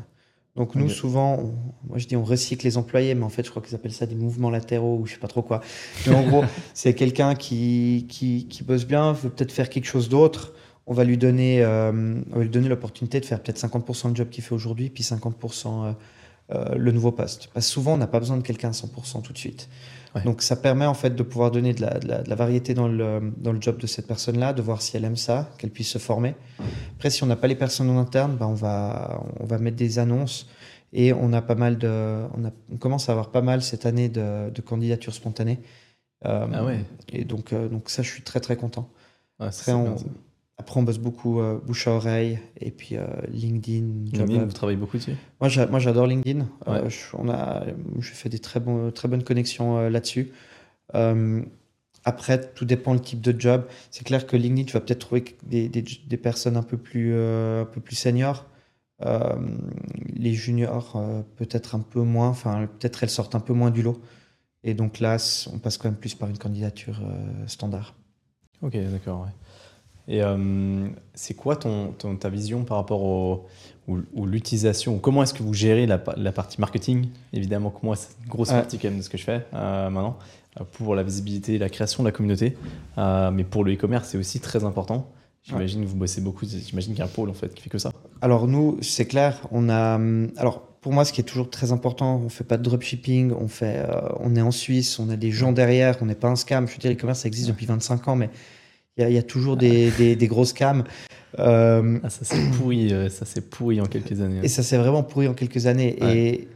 [0.56, 1.54] Donc nous, souvent,
[1.88, 4.06] moi je dis on recycle les employés, mais en fait, je crois qu'ils appellent ça
[4.06, 5.60] des mouvements latéraux ou je sais pas trop quoi.
[6.06, 6.44] Mais en gros,
[6.74, 10.52] c'est quelqu'un qui, qui, qui, bosse bien, veut peut-être faire quelque chose d'autre.
[10.86, 14.16] On va lui donner, euh, on va lui donner l'opportunité de faire peut-être 50% de
[14.16, 15.94] job qu'il fait aujourd'hui, puis 50%
[16.52, 17.48] euh, le nouveau poste.
[17.52, 19.68] Parce que souvent, on n'a pas besoin de quelqu'un à 100% tout de suite.
[20.24, 23.32] Donc ça permet en fait de pouvoir donner de la, de la, variété dans le,
[23.36, 25.98] dans le, job de cette personne-là, de voir si elle aime ça, qu'elle puisse se
[25.98, 26.34] former.
[26.96, 29.76] Après, si on n'a pas les personnes en interne, ben on, va, on va mettre
[29.76, 30.48] des annonces
[30.92, 33.86] et on a pas mal de, on, a, on commence à avoir pas mal cette
[33.86, 35.60] année de, de candidatures spontanées.
[36.26, 36.84] Euh, ah ouais.
[37.12, 38.90] Et donc, euh, donc ça, je suis très très content.
[39.38, 39.96] Après, on,
[40.60, 43.86] après, on bosse beaucoup euh, bouche à oreille et puis euh, LinkedIn.
[44.12, 45.16] LinkedIn, vous travaillez beaucoup dessus?
[45.40, 46.46] Moi, j'adore LinkedIn.
[46.68, 47.64] Euh, je, on a,
[47.98, 50.32] je fais des très, bon, très bonnes connexions là-dessus.
[52.04, 53.64] après, tout dépend le type de job.
[53.90, 57.14] C'est clair que LinkedIn, tu vas peut-être trouver des, des, des, personnes un peu plus,
[57.14, 58.44] un peu plus seniors.
[60.12, 61.02] les juniors,
[61.36, 62.28] peut-être un peu moins.
[62.28, 63.98] Enfin, peut-être elles sortent un peu moins du lot.
[64.62, 65.16] Et donc là,
[65.54, 67.00] on passe quand même plus par une candidature
[67.46, 67.94] standard.
[68.60, 69.22] Ok, d'accord.
[69.22, 69.32] Ouais.
[70.10, 73.46] Et euh, c'est quoi ton, ta vision par rapport au,
[73.86, 77.06] ou, l'utilisation Comment est-ce que vous gérez la, la, partie marketing?
[77.32, 79.88] Évidemment que moi, c'est une grosse partie quand même de ce que je fais euh,
[79.88, 80.18] maintenant,
[80.60, 82.56] euh, pour la visibilité, la création de la communauté.
[82.98, 85.08] mais pour le e-commerce, c'est aussi très important.
[85.44, 87.70] J'imagine que vous bossez beaucoup, j'imagine qu'il y a un pôle en fait qui fait
[87.70, 87.92] que ça.
[88.20, 89.98] Alors nous, c'est clair, on a...
[90.36, 93.48] Alors pour moi, ce qui est toujours très important, on fait pas de dropshipping, on,
[93.48, 93.86] fait,
[94.18, 96.66] on est en Suisse, on a des gens derrière, on n'est pas un scam.
[96.66, 98.30] Je veux dire, l'e-commerce, ça existe depuis 25 ans, mais
[99.08, 100.84] il y, a toujours des, des, grosses cams.
[101.38, 104.40] Euh, ah, ça s'est pourri, euh, ça s'est pourri en quelques années.
[104.42, 105.96] Et ça s'est vraiment pourri en quelques années.
[106.02, 106.48] Et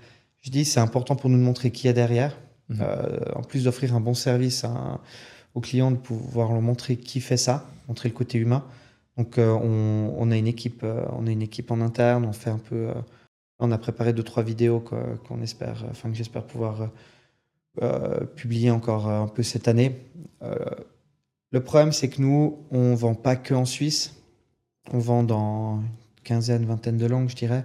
[0.42, 2.37] je dis, c'est important pour nous de montrer qui y a derrière.
[2.68, 2.78] Mhm.
[2.80, 4.64] Euh, en plus d'offrir un bon service
[5.54, 8.64] aux clients, de pouvoir leur montrer qui fait ça, montrer le côté humain.
[9.16, 12.24] Donc, on, on, a une équipe, on a une équipe en interne.
[12.24, 12.88] On fait un peu,
[13.61, 16.90] on a préparé deux trois vidéos qu'on espère, enfin que j'espère pouvoir
[18.35, 19.94] publier encore un peu cette année.
[21.55, 24.17] Le problème, c'est que nous, on vend pas que en Suisse.
[24.93, 27.64] On vend dans une quinzaine, vingtaine de langues, je dirais.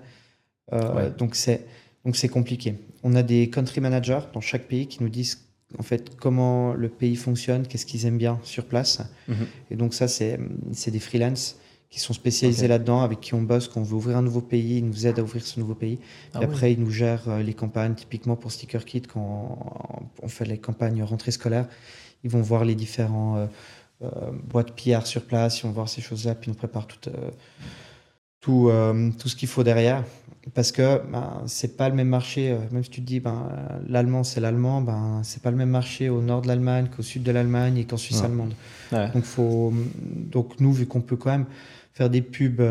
[0.73, 1.65] Euh, donc c'est
[2.05, 2.75] donc c'est compliqué.
[3.01, 5.39] On a des country managers dans chaque pays qui nous disent
[5.79, 9.01] en fait comment le pays fonctionne, qu'est-ce qu'ils aiment bien sur place.
[9.27, 9.47] Mhm.
[9.71, 10.37] Et donc ça, c'est
[10.91, 11.57] des freelances
[11.89, 14.77] qui sont spécialisés là-dedans, avec qui on bosse, quand on veut ouvrir un nouveau pays,
[14.77, 15.97] ils nous aident à ouvrir ce nouveau pays.
[16.35, 19.57] Ah et après, ils nous gèrent euh, les campagnes, typiquement pour Sticker Kit, quand
[20.21, 21.67] on fait les campagnes rentrée scolaire,
[22.23, 23.45] ils vont voir les différents euh,
[24.03, 27.31] euh, boîte PR sur place, ils vont voir ces choses-là, puis nous prépare tout, euh,
[28.39, 28.71] tout,
[29.19, 30.03] tout ce qu'il faut derrière.
[30.53, 33.49] Parce que ben, c'est pas le même marché, même si tu te dis ben,
[33.87, 37.23] l'allemand c'est l'allemand, ben, c'est pas le même marché au nord de l'Allemagne qu'au sud
[37.23, 38.53] de l'Allemagne et qu'en Suisse allemande.
[38.91, 39.73] Donc, faut,
[40.15, 41.45] donc nous, vu qu'on peut quand même
[41.93, 42.63] faire des pubs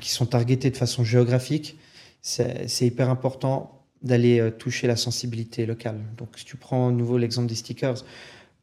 [0.00, 1.78] qui sont targetées de façon géographique,
[2.20, 6.00] c'est hyper important d'aller toucher la sensibilité locale.
[6.18, 8.04] Donc si tu prends à nouveau l'exemple des stickers,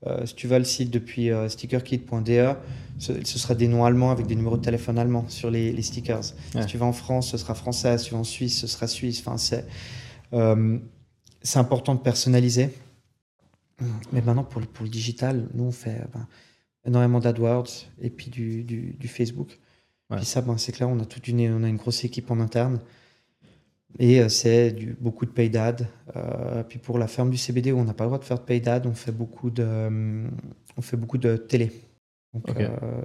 [0.08, 2.54] euh, si tu vas le site depuis euh, stickerkit.de,
[2.98, 6.24] ce, sera des noms allemands avec des numéros de téléphone allemands sur les, stickers.
[6.24, 7.98] Si tu vas en France, ce sera français.
[7.98, 9.24] Si tu vas en Suisse, ce sera suisse.
[9.26, 9.66] Enfin, c'est
[10.34, 10.78] euh,
[11.56, 12.70] important de personnaliser.
[14.12, 16.28] Mais maintenant, pour le, pour le digital, nous, on fait ben,
[16.86, 19.60] énormément d'AdWords et puis du, du, du Facebook.
[20.12, 22.30] Et Puis ça, ben, c'est clair, on a, toute une, on a une grosse équipe
[22.30, 22.80] en interne.
[24.00, 25.88] Et euh, c'est beaucoup de paid ad.
[26.16, 28.40] Euh, puis pour la ferme du CBD où on n'a pas le droit de faire
[28.40, 30.28] de paid ad, on fait beaucoup de, euh,
[30.78, 31.72] on fait beaucoup de télé.
[32.34, 32.48] Donc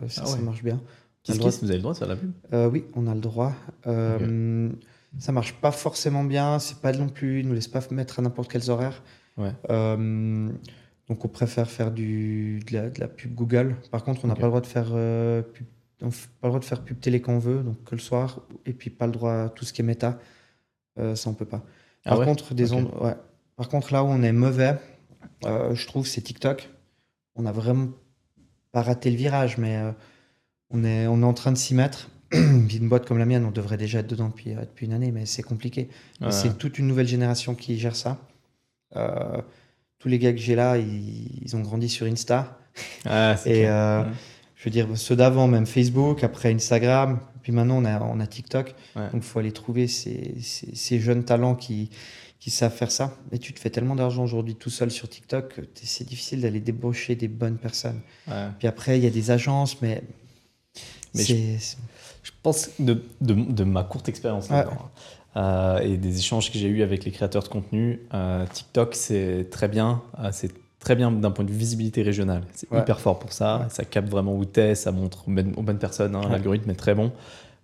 [0.09, 0.81] ça, ah ça, marche bien.
[1.25, 2.33] Qu'est-ce que vous avez le droit de faire la pub?
[2.73, 3.53] Oui, on a le droit.
[3.85, 4.71] Okay.
[5.19, 6.59] Ça marche pas forcément bien.
[6.59, 9.03] C'est pas non plus, ils nous laisse pas mettre à n'importe quels horaires.
[9.37, 9.53] Ouais.
[9.69, 13.75] donc on préfère faire du, de, la, pub Google.
[13.91, 14.91] Par contre, on n'a pas le droit de faire
[15.53, 15.67] pub,
[16.03, 18.43] on pas le droit de faire pub télé quand on veut, donc que le soir.
[18.65, 20.21] Et puis pas le droit à tout ce qui est méta.
[20.99, 21.63] Euh, ça on peut pas.
[22.05, 23.15] Ah Par contre, des ouais.
[23.57, 24.77] Par contre, là où on est mauvais,
[25.45, 26.71] euh, je trouve, c'est TikTok.
[27.35, 27.89] On a vraiment
[28.73, 29.93] pas raté le virage, mais euh,
[30.71, 32.11] on, est, on est en train de s'y mettre.
[32.33, 35.27] une boîte comme la mienne, on devrait déjà être dedans depuis, depuis une année, mais
[35.27, 35.89] c'est compliqué.
[36.31, 38.19] C'est toute une nouvelle génération qui gère ça.
[39.99, 42.59] tous les gars que j'ai là, ils, ont grandi sur Insta.
[43.05, 43.67] Ah, et
[44.57, 48.27] je veux dire, ceux d'avant, même Facebook, après Instagram, puis maintenant, on a, on a
[48.27, 48.75] TikTok.
[48.97, 51.91] Donc, il faut aller trouver ces, ces, jeunes talents qui,
[52.41, 53.15] qui savent faire ça.
[53.31, 56.59] Et tu te fais tellement d'argent aujourd'hui tout seul sur TikTok que c'est difficile d'aller
[56.59, 58.01] débaucher des bonnes personnes.
[58.59, 60.03] Puis après, il y a des agences, mais.
[61.15, 64.49] mais je, pense de, de, de, ma courte expérience
[65.37, 68.01] euh, et des échanges que j'ai eus avec les créateurs de contenu.
[68.13, 70.03] Euh, TikTok, c'est très bien.
[70.19, 72.43] Euh, c'est très bien d'un point de vue visibilité régionale.
[72.55, 72.81] C'est Ouais.
[72.81, 73.67] hyper fort pour ça.
[73.71, 76.15] Ça capte vraiment où t'es, ça montre aux bonnes, aux bonnes personnes.
[76.15, 76.21] hein.
[76.25, 76.31] Ouais.
[76.31, 77.13] L'algorithme est très bon.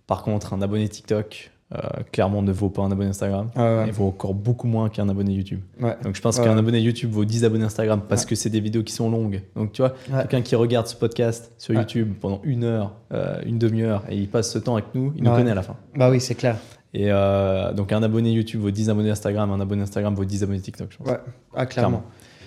[0.07, 1.77] Par contre, un abonné TikTok, euh,
[2.11, 3.49] clairement, ne vaut pas un abonné Instagram.
[3.87, 5.61] Il vaut encore beaucoup moins qu'un abonné YouTube.
[6.03, 8.83] Donc je pense qu'un abonné YouTube vaut 10 abonnés Instagram parce que c'est des vidéos
[8.83, 9.41] qui sont longues.
[9.55, 11.73] Donc tu vois, quelqu'un qui regarde ce podcast sur.
[11.73, 15.23] YouTube pendant une heure, euh, une demi-heure, et il passe ce temps avec nous, il
[15.23, 15.75] nous connaît à la fin.
[15.95, 16.57] Bah oui, c'est clair.
[16.93, 20.43] Et euh, donc un abonné YouTube vaut 10 abonnés Instagram, un abonné Instagram vaut 10
[20.43, 21.07] abonnés TikTok, je pense.
[21.07, 21.17] Ouais.
[21.55, 21.99] Ah, clairement.
[21.99, 22.03] Clairement.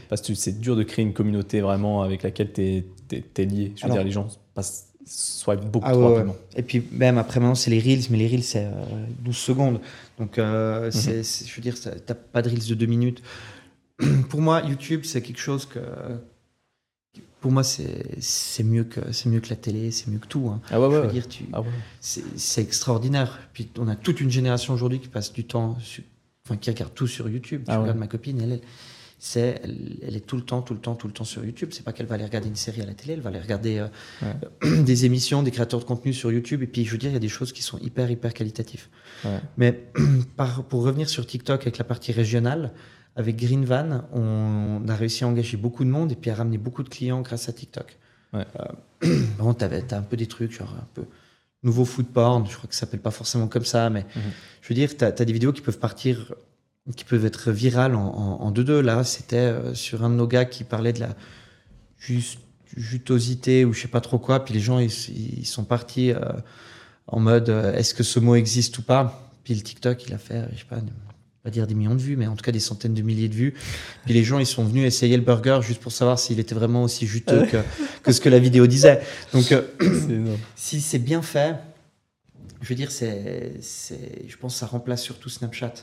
[0.09, 3.73] Parce que c'est dur de créer une communauté vraiment avec laquelle tu es, lié.
[3.77, 6.13] Je veux Alors- dire, les gens passent, swipe beaucoup Ah trop ouais, ouais.
[6.15, 6.37] rapidement.
[6.57, 9.81] Et puis même après maintenant c'est les reels, mais les reels c'est euh, 12 secondes.
[10.19, 10.45] Donc Mhm.
[10.45, 13.23] euh, c'est- je veux dire, t'as pas de reels de 2 minutes.
[14.31, 15.79] Pour moi, YouTube c'est quelque chose que
[17.41, 20.49] pour moi c'est mieux que c'est mieux que la télé, c'est mieux que tout.
[20.53, 20.61] hein.
[20.71, 21.07] Ah ouais, je ouais.
[21.07, 21.63] veux dire, tu, Ah
[22.01, 23.39] c'est extraordinaire.
[23.53, 25.77] Puis on a toute une génération aujourd'hui qui passe du temps,
[26.45, 27.63] enfin qui regarde tout sur YouTube.
[27.69, 27.83] Ah je ouais.
[27.83, 28.61] regarde ma copine, elle, elle,
[29.19, 31.71] c'est, elle, elle est tout le temps, tout le temps, tout le temps sur YouTube.
[31.73, 33.87] C'est pas qu'elle va aller regarder une série à la télé, elle va aller regarder
[34.23, 36.63] euh, des émissions, des créateurs de contenu sur YouTube.
[36.63, 38.89] Et puis je veux dire, il y a des choses qui sont hyper, hyper qualitatives.
[39.25, 39.41] Ouais.
[39.57, 39.73] Mais
[40.37, 42.73] par, pour revenir sur TikTok avec la partie régionale,
[43.17, 46.59] avec Green Van, on, a réussi à engager beaucoup de monde et puis à ramener
[46.59, 47.97] beaucoup de clients grâce à TikTok.
[48.35, 48.45] Ouais.
[49.03, 51.05] Euh, bon, t'avais, t'as un peu des trucs, genre un peu
[51.63, 54.23] nouveau food porn, je crois que ça s'appelle pas forcément comme ça, mais Mhm.
[54.61, 56.35] je veux dire, t'as, as des vidéos qui peuvent partir,
[56.95, 58.81] qui peuvent être virales en, en, en 2-2.
[58.81, 61.17] Là, c'était euh, sur un de nos gars qui parlait de la
[61.99, 62.39] juste,
[62.77, 64.93] jutosité ou je sais pas trop quoi, puis les gens, ils,
[65.39, 66.21] ils sont partis euh,
[67.07, 69.31] en mode euh, est-ce que ce mot existe ou pas?
[69.45, 70.79] Puis le TikTok, il a fait, je sais pas,
[71.43, 73.35] pas dire des millions de vues, mais en tout cas des centaines de milliers de
[73.35, 73.55] vues.
[74.05, 76.83] Puis les gens, ils sont venus essayer le burger juste pour savoir s'il était vraiment
[76.83, 77.59] aussi juteux que,
[78.03, 79.01] que ce que la vidéo disait.
[79.33, 79.63] Donc, euh,
[80.57, 81.57] si c'est bien fait,
[82.61, 85.75] je veux dire, c'est, c'est, je pense que ça remplace surtout Snapchat.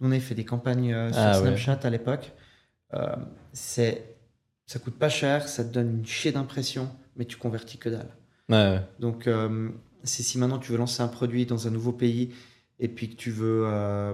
[0.00, 1.48] Nous, on avait fait des campagnes euh, sur Ah ouais.
[1.48, 2.32] Snapchat à l'époque.
[2.94, 3.16] Euh,
[3.52, 4.16] c'est,
[4.66, 8.10] ça coûte pas cher, ça te donne une chier d'impression, mais tu convertis que dalle.
[8.48, 8.80] Ouais.
[9.00, 9.70] Donc, euh,
[10.04, 12.34] c'est si maintenant tu veux lancer un produit dans un nouveau pays
[12.78, 14.12] et puis que tu veux, euh,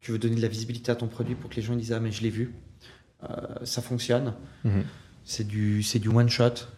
[0.00, 2.00] tu veux donner de la visibilité à ton produit pour que les gens disent Ah,
[2.00, 2.54] mais je l'ai vu,
[3.64, 4.34] ça fonctionne.
[4.64, 4.84] Mhm.
[5.24, 6.68] C'est du, c'est du one shot.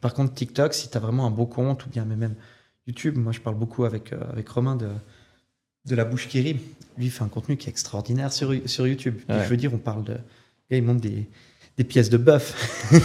[0.00, 2.34] Par contre, TikTok, si tu as vraiment un beau compte, ou bien mais même
[2.86, 4.88] YouTube, moi je parle beaucoup avec, avec Romain de,
[5.86, 6.54] de la bouche qui rit.
[6.98, 9.18] Lui, il fait un contenu qui est extraordinaire sur, sur YouTube.
[9.28, 10.16] Et je veux dire, on parle de.
[10.70, 11.26] il monte des,
[11.78, 12.54] des pièces de bœuf.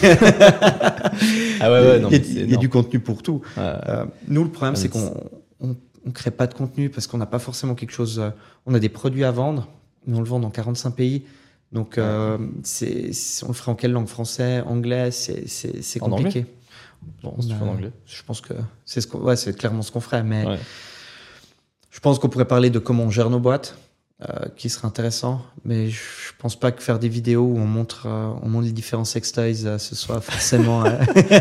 [1.62, 3.42] Ah ouais, ouais, non, il y a, il y du contenu pour tout.
[3.58, 3.64] Ouais.
[3.88, 5.14] Euh, nous, le problème, c'est qu'on
[5.62, 8.20] on, on crée pas de contenu parce qu'on n'a pas forcément quelque chose.
[8.20, 8.30] euh,
[8.66, 9.70] on a des produits à vendre,
[10.06, 11.24] mais on le vend dans 45 pays.
[11.72, 13.12] Donc, euh, c'est,
[13.44, 14.08] on le ferait en quelle langue?
[14.08, 15.12] Français, anglais?
[15.12, 15.46] C'est,
[16.02, 16.46] En compliqué.
[17.24, 17.92] Bon, On a- en anglais.
[18.06, 20.24] Je pense que c'est, ce ouais, clairement ce qu'on ferait.
[20.24, 20.46] Mais.
[21.96, 23.78] Je pense qu'on pourrait parler de comment on gère nos boîtes,
[24.22, 24.26] euh,
[24.58, 25.42] qui serait intéressant.
[25.64, 26.00] Mais je
[26.40, 29.66] pense pas que faire des vidéos où on montre, euh, on montre les différents sextoys,
[29.66, 30.84] euh, ce soit forcément.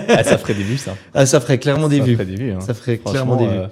[0.08, 0.94] Ah, ça ferait des vues, ça.
[1.14, 2.12] ah, ça ferait clairement des ça vues.
[2.14, 2.52] ferait des vues.
[2.52, 2.60] hein.
[2.60, 3.62] Ça ferait clairement des vues.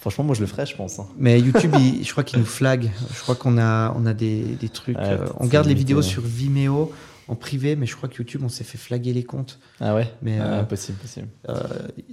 [0.00, 0.98] franchement, moi, je le ferais, je pense.
[1.00, 1.06] hein.
[1.18, 2.90] Mais YouTube, il- je crois qu'il nous flag.
[3.12, 4.96] Je crois qu'on a, on a des, des trucs.
[4.98, 6.02] Ouais, on garde les vidéos ouais.
[6.02, 6.92] sur Vimeo
[7.30, 9.58] en privé, mais je crois que YouTube, on s'est fait flaguer les comptes.
[9.80, 10.08] Ah ouais?
[10.22, 11.28] Mais, Ah, euh, Possible, possible.
[11.48, 11.54] Euh,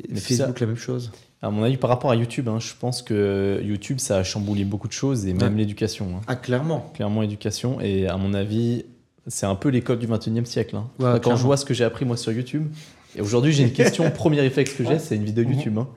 [0.09, 1.11] Mais Facebook, la même chose.
[1.41, 4.63] À mon avis, par rapport à YouTube, hein, je pense que YouTube, ça a chamboulé
[4.63, 6.07] beaucoup de choses et même l'éducation.
[6.17, 6.21] hein.
[6.27, 6.91] Ah, clairement.
[6.93, 7.81] Clairement, éducation.
[7.81, 8.85] Et à mon avis,
[9.27, 10.75] c'est un peu l'école du 21e siècle.
[10.75, 10.87] hein.
[10.99, 11.37] Ouais, Quand clairement.
[11.39, 12.67] je vois ce que j'ai appris moi sur YouTube,
[13.15, 15.43] et aujourd'hui j'ai une question, premier réflexe que j'ai, c'est une vidéo.
[15.49, 15.87] YouTube, hein,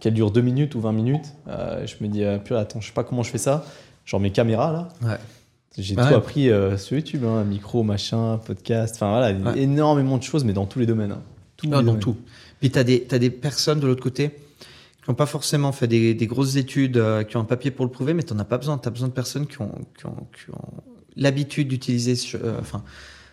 [0.00, 1.26] qu'elle dure 2 minutes ou 20 minutes.
[1.48, 3.64] Euh, je me dis, euh, purée, attends, je sais pas comment je fais ça.
[4.06, 5.18] Genre mes caméras là, Ouais.
[5.78, 6.08] J'ai Ouais.
[6.08, 9.60] tout appris euh, sur YouTube, hein, micro, machin, podcast, enfin voilà, Ouais.
[9.62, 11.12] énormément de choses, mais dans tous les domaines.
[11.12, 11.22] hein.
[11.56, 12.00] Tous Ah, les dans domaines.
[12.00, 12.16] tout.
[12.60, 14.30] Puis tu as des, t'as des personnes de l'autre côté
[15.02, 17.84] qui n'ont pas forcément fait des, des grosses études, euh, qui ont un papier pour
[17.86, 18.76] le prouver, mais tu n'en as pas besoin.
[18.78, 20.82] Tu as besoin de personnes qui ont, qui ont, qui ont
[21.16, 22.14] l'habitude d'utiliser.
[22.36, 22.82] euh, Enfin,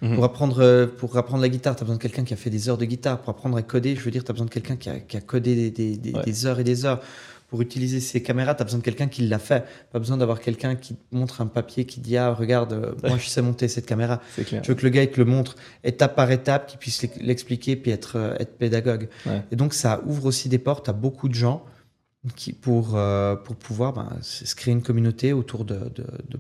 [0.01, 0.13] Mhm.
[0.15, 2.69] pour, apprendre, pour apprendre la guitare, tu as besoin de quelqu'un qui a fait des
[2.69, 3.19] heures de guitare.
[3.19, 5.17] Pour apprendre à coder, je veux dire, tu as besoin de quelqu'un qui a, qui
[5.17, 6.23] a codé des, des, des- Ouais.
[6.23, 7.01] des heures et des heures.
[7.47, 9.63] Pour utiliser ces caméras, tu as besoin de quelqu'un qui l'a fait.
[9.91, 13.27] Pas besoin d'avoir quelqu'un qui montre un papier qui dit Ah, regarde, euh, moi je
[13.29, 14.21] sais monter cette caméra.
[14.45, 14.61] Clair.
[14.63, 15.55] Je veux que le gars il te le montre
[15.85, 19.07] étape par étape, qu'il puisse l'ex- l'expliquer puis être, euh, être pédagogue.
[19.25, 19.43] Ouais.
[19.51, 21.63] Et donc ça ouvre aussi des portes à beaucoup de gens
[22.35, 26.39] qui, pour, euh, pour pouvoir ben, se se créer une communauté autour de, de, de,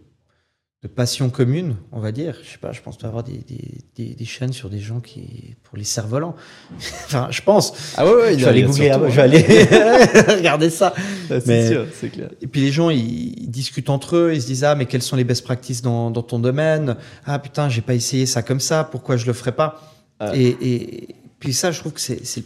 [0.83, 2.37] de passions communes, on va dire.
[2.43, 4.99] Je sais pas, je pense y avoir des, des, des, des chaînes sur des gens
[4.99, 5.55] qui.
[5.63, 6.35] pour les cerfs-volants.
[7.05, 7.73] enfin, je pense.
[7.97, 9.41] Ah ouais, ouais, Je vais aller googler, surtout, je vais aller
[10.35, 10.93] regarder ça.
[11.31, 12.29] Ouais, c'est Mais- sûr, c'est clair.
[12.41, 12.99] Et puis les gens, ils,
[13.41, 16.11] ils discutent entre eux, ils se disent ah mais quelles sont les best practices dans,
[16.11, 16.95] dans ton domaine?
[17.25, 19.81] Ah putain, j'ai pas essayé ça comme ça, pourquoi je le ferais pas?
[20.21, 20.39] Ouais.
[20.39, 22.45] et, et puis ça, je trouve que c'est c'est-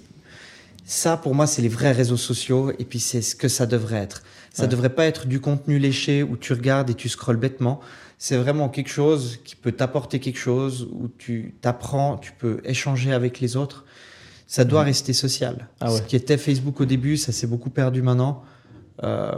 [0.86, 3.98] ça pour moi, c'est les vrais réseaux sociaux et puis c'est ce que ça devrait
[3.98, 4.24] être.
[4.54, 7.80] Ça devrait pas être du contenu léché où tu regardes et tu scrolles bêtement.
[8.24, 13.14] C'est vraiment quelque chose qui peut t'apporter quelque chose, où tu t'apprends, tu peux échanger
[13.14, 13.84] avec les autres.
[14.46, 14.86] Ça doit Mhm.
[14.86, 15.68] rester social.
[15.80, 15.98] Ah ouais.
[15.98, 18.44] Ce qui était Facebook au début, ça s'est beaucoup perdu maintenant.
[19.02, 19.32] Euh,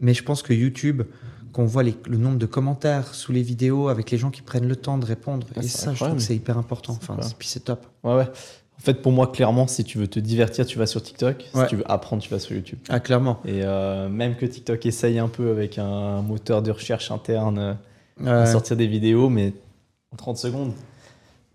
[0.00, 1.02] mais je pense que YouTube,
[1.52, 4.68] qu'on voit les- le nombre de commentaires sous les vidéos avec les gens qui prennent
[4.68, 6.92] le temps de répondre, Ah, et ça, je trouve que c'est hyper important.
[6.92, 7.84] Enfin, puis c'est top.
[8.04, 8.28] Ouais, ouais.
[8.78, 11.46] En fait, pour moi, clairement, si tu veux te divertir, tu vas sur TikTok.
[11.52, 11.66] Si Ouais.
[11.66, 12.78] tu veux apprendre, tu vas sur YouTube.
[12.88, 13.40] Ah, clairement.
[13.44, 17.76] Et euh, même que TikTok essaye un peu avec un moteur de recherche interne
[18.22, 19.52] euh, Euh, sortir des vidéos, mais
[20.12, 20.72] en 30 secondes,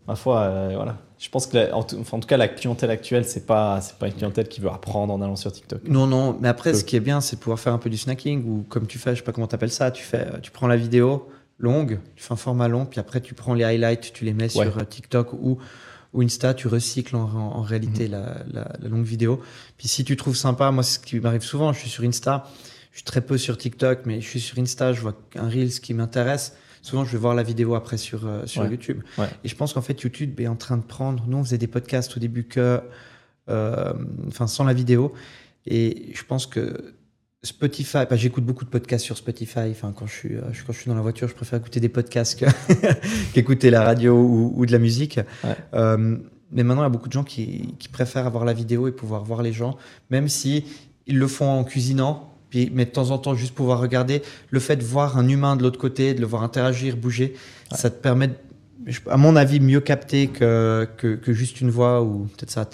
[0.08, 0.98] ma foi, euh, voilà.
[1.20, 3.82] Je pense que, la- en, tout, enfin, en tout cas, la clientèle actuelle, c'est pas,
[3.82, 5.82] c'est pas une clientèle qui veut apprendre en allant sur TikTok.
[5.88, 7.98] Non, non, mais après, ce qui est bien, c'est de pouvoir faire un peu du
[7.98, 10.68] snacking ou comme tu fais, je sais pas comment t'appelles ça, tu fais, tu prends
[10.68, 14.24] la vidéo longue, tu fais un format long, puis après tu prends les highlights, tu
[14.24, 14.66] les mets Ouais.
[14.66, 15.58] sur euh, TikTok ou,
[16.14, 18.12] ou Insta, tu recycles en, en- en réalité Mhm.
[18.14, 19.42] la, la- la longue vidéo.
[19.78, 22.46] Puis si tu trouves sympa, moi, c'est ce qui m'arrive souvent, je suis sur Insta,
[22.92, 25.80] je suis très peu sur TikTok, mais je suis sur Insta, je vois un Reels
[25.82, 26.56] qui m'intéresse.
[26.82, 28.70] Souvent, je vais voir la vidéo après sur, euh, sur Ouais.
[28.70, 29.02] YouTube.
[29.18, 29.28] Ouais.
[29.44, 31.26] Et je pense qu'en fait, YouTube est en train de prendre.
[31.28, 32.82] Nous, on faisait des podcasts au début que,
[33.50, 33.94] euh,
[34.28, 35.14] enfin, sans la vidéo.
[35.66, 36.94] Et je pense que
[37.44, 39.70] Spotify, bah, j'écoute beaucoup de podcasts sur Spotify.
[39.72, 41.90] Enfin, quand je suis, euh, quand je suis dans la voiture, je préfère écouter des
[41.90, 42.44] podcasts
[43.34, 45.20] qu'écouter la radio ou, ou de la musique.
[45.44, 45.56] Ouais.
[45.74, 46.18] Euh,
[46.52, 48.92] mais maintenant, il y a beaucoup de gens qui, qui préfèrent avoir la vidéo et
[48.92, 49.78] pouvoir voir les gens,
[50.10, 50.66] même si
[51.08, 52.29] ils le font en cuisinant.
[52.50, 55.56] Puis, mais de temps en temps, juste pouvoir regarder, le fait de voir un humain
[55.56, 57.34] de l'autre côté, de le voir interagir, bouger,
[57.72, 57.78] Ouais.
[57.78, 58.34] ça te permet, de-
[59.10, 62.68] à mon avis, mieux capter que, que, que juste une voix ou peut-être ça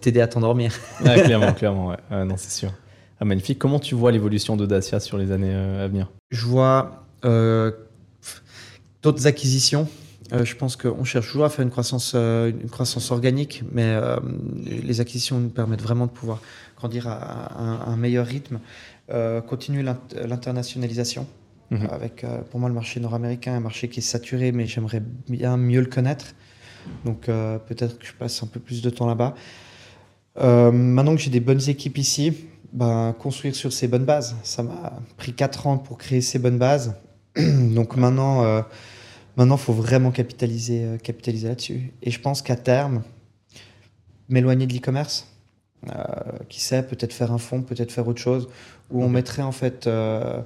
[0.00, 0.72] t'aider à t'endormir.
[1.02, 1.96] Clairement, clairement, ouais.
[2.10, 2.72] Ouais, non, c'est sûr.
[3.20, 3.58] Ah, magnifique.
[3.58, 6.10] Comment tu vois l'évolution d'Audacia sur les années euh, à venir?
[6.30, 7.70] Je vois euh,
[9.02, 9.88] d'autres acquisitions.
[10.32, 13.94] Euh, je pense qu'on cherche toujours à faire une croissance, euh, une croissance organique, mais
[14.66, 16.40] les acquisitions nous permettent vraiment de pouvoir
[16.76, 18.58] grandir à, un meilleur rythme.
[19.12, 21.26] Euh, continuer l'int- l'internationalisation.
[21.70, 21.88] Mhm.
[21.90, 25.02] Avec, euh, pour moi, le marché nord-américain est un marché qui est saturé, mais j'aimerais
[25.28, 26.34] bien mieux le connaître.
[27.04, 29.34] Donc euh, peut-être que je passe un peu plus de temps là-bas.
[30.38, 34.34] Euh, maintenant que j'ai des bonnes équipes ici, ben, construire sur ces bonnes bases.
[34.42, 36.94] Ça m'a pris 4 ans pour créer ces bonnes bases.
[37.36, 38.62] Donc maintenant, euh,
[39.36, 41.92] maintenant, faut vraiment capitaliser, capitaliser là-dessus.
[42.02, 43.02] Et je pense qu'à terme,
[44.28, 45.28] m'éloigner de l'e-commerce,
[46.48, 48.48] qui sait, peut-être faire un fonds, peut-être faire autre chose,
[48.92, 50.40] où on mettrait en fait, euh,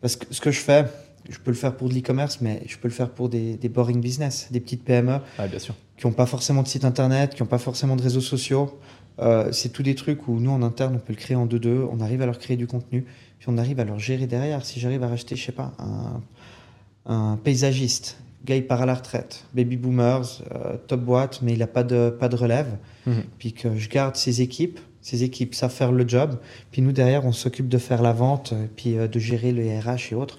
[0.00, 0.86] parce que ce que je fais,
[1.28, 3.68] je peux le faire pour de l'e-commerce, mais je peux le faire pour des, des
[3.68, 5.74] boring business, des petites PME Ah, bien sûr.
[5.96, 8.78] qui n'ont pas forcément de site internet, qui n'ont pas forcément de réseaux sociaux.
[9.18, 11.86] Euh, c'est tous des trucs où nous, en interne, on peut le créer en 2-2,
[11.92, 13.04] on arrive à leur créer du contenu,
[13.38, 14.64] puis on arrive à leur gérer derrière.
[14.64, 16.22] Si j'arrive à racheter, je sais pas, un,
[17.12, 21.58] un paysagiste, gars, il part à la retraite, baby boomers, euh, top boîte, mais il
[21.58, 23.22] n'a pas de, pas de relève, Mhm.
[23.38, 26.38] puis que je garde ses équipes, ses équipes savent faire le job,
[26.70, 29.62] puis nous, derrière, on s'occupe de faire la vente, euh, puis euh, de gérer le
[29.78, 30.38] RH et autres.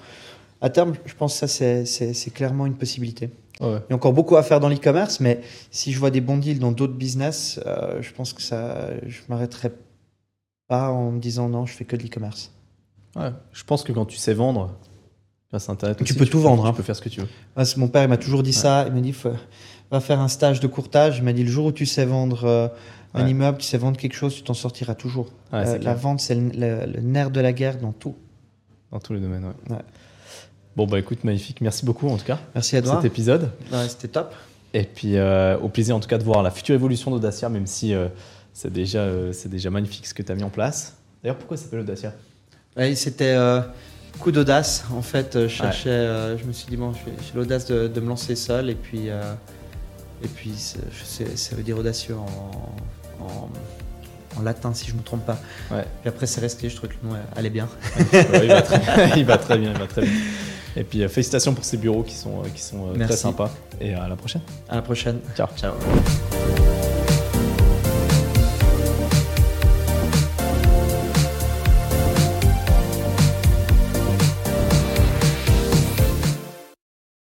[0.62, 3.30] À terme, je pense que ça, c'est- clairement une possibilité.
[3.60, 3.78] Ouais.
[3.88, 6.38] Il y a encore beaucoup à faire dans l'e-commerce, mais si je vois des bons
[6.38, 9.71] deals dans d'autres business, euh, je pense que ça, je m'arrêterai
[10.67, 12.52] pas en me disant non, je fais que de l'e-commerce.
[13.15, 13.30] Ouais.
[13.52, 14.74] Je pense que quand tu sais vendre,
[15.50, 16.74] grâce à Internet, Tu aussi, peux tout vendre, Tu hein.
[16.74, 17.28] peux faire ce que tu veux.
[17.58, 18.86] Ouais, mon père il m'a toujours dit ça.
[18.88, 19.13] Il m'a dit
[19.91, 21.17] va faire un stage de courtage.
[21.17, 22.67] Il m'a dit le jour où tu sais vendre euh,
[23.13, 23.32] un Ouais.
[23.32, 25.28] immeuble, tu sais vendre quelque chose, tu t'en sortiras toujours.
[25.52, 28.15] Ouais, Euh, la vente, c'est le, le- le nerf de la guerre dans tout.
[28.91, 29.76] Dans tous les domaines, ouais.
[29.76, 29.82] Ouais.
[30.76, 31.60] Bon, bah écoute, magnifique.
[31.62, 33.02] Merci beaucoup en tout cas Merci pour Edouard.
[33.02, 33.52] cet épisode.
[33.71, 34.34] Ouais, C'était top.
[34.74, 37.67] Et puis, euh, au plaisir en tout cas de voir la future évolution d'Audacia, même
[37.67, 38.08] si euh,
[38.54, 40.95] c'est déjà, euh, c'est déjà magnifique ce que tu as mis en place.
[41.21, 42.13] D'ailleurs, pourquoi ça s'appelle Audacia?
[42.78, 43.60] Ouais, c'était euh,
[44.19, 44.86] coup d'audace.
[44.95, 48.00] En fait, euh, je cherchais, euh, je me suis dit bon, j'ai l'audace de, de
[48.00, 49.34] me lancer seul et puis euh,
[50.24, 52.28] et puis c'est- je sais- ça veut dire audacieux en,
[53.24, 55.40] en, en latin si je me trompe pas.
[55.72, 55.86] Ouais.
[56.02, 57.68] Puis après c'est resté, je trouvais que le nom euh, allait bien.
[57.98, 60.12] Ouais, il, va très, il va très bien, il va très bien.
[60.76, 63.52] Et puis, euh, félicitations pour ces bureaux qui sont, euh, qui sont très sympas.
[63.80, 64.42] Et à la prochaine.
[64.70, 65.20] À la prochaine.
[65.36, 65.48] Ciao.
[65.58, 65.74] Ciao.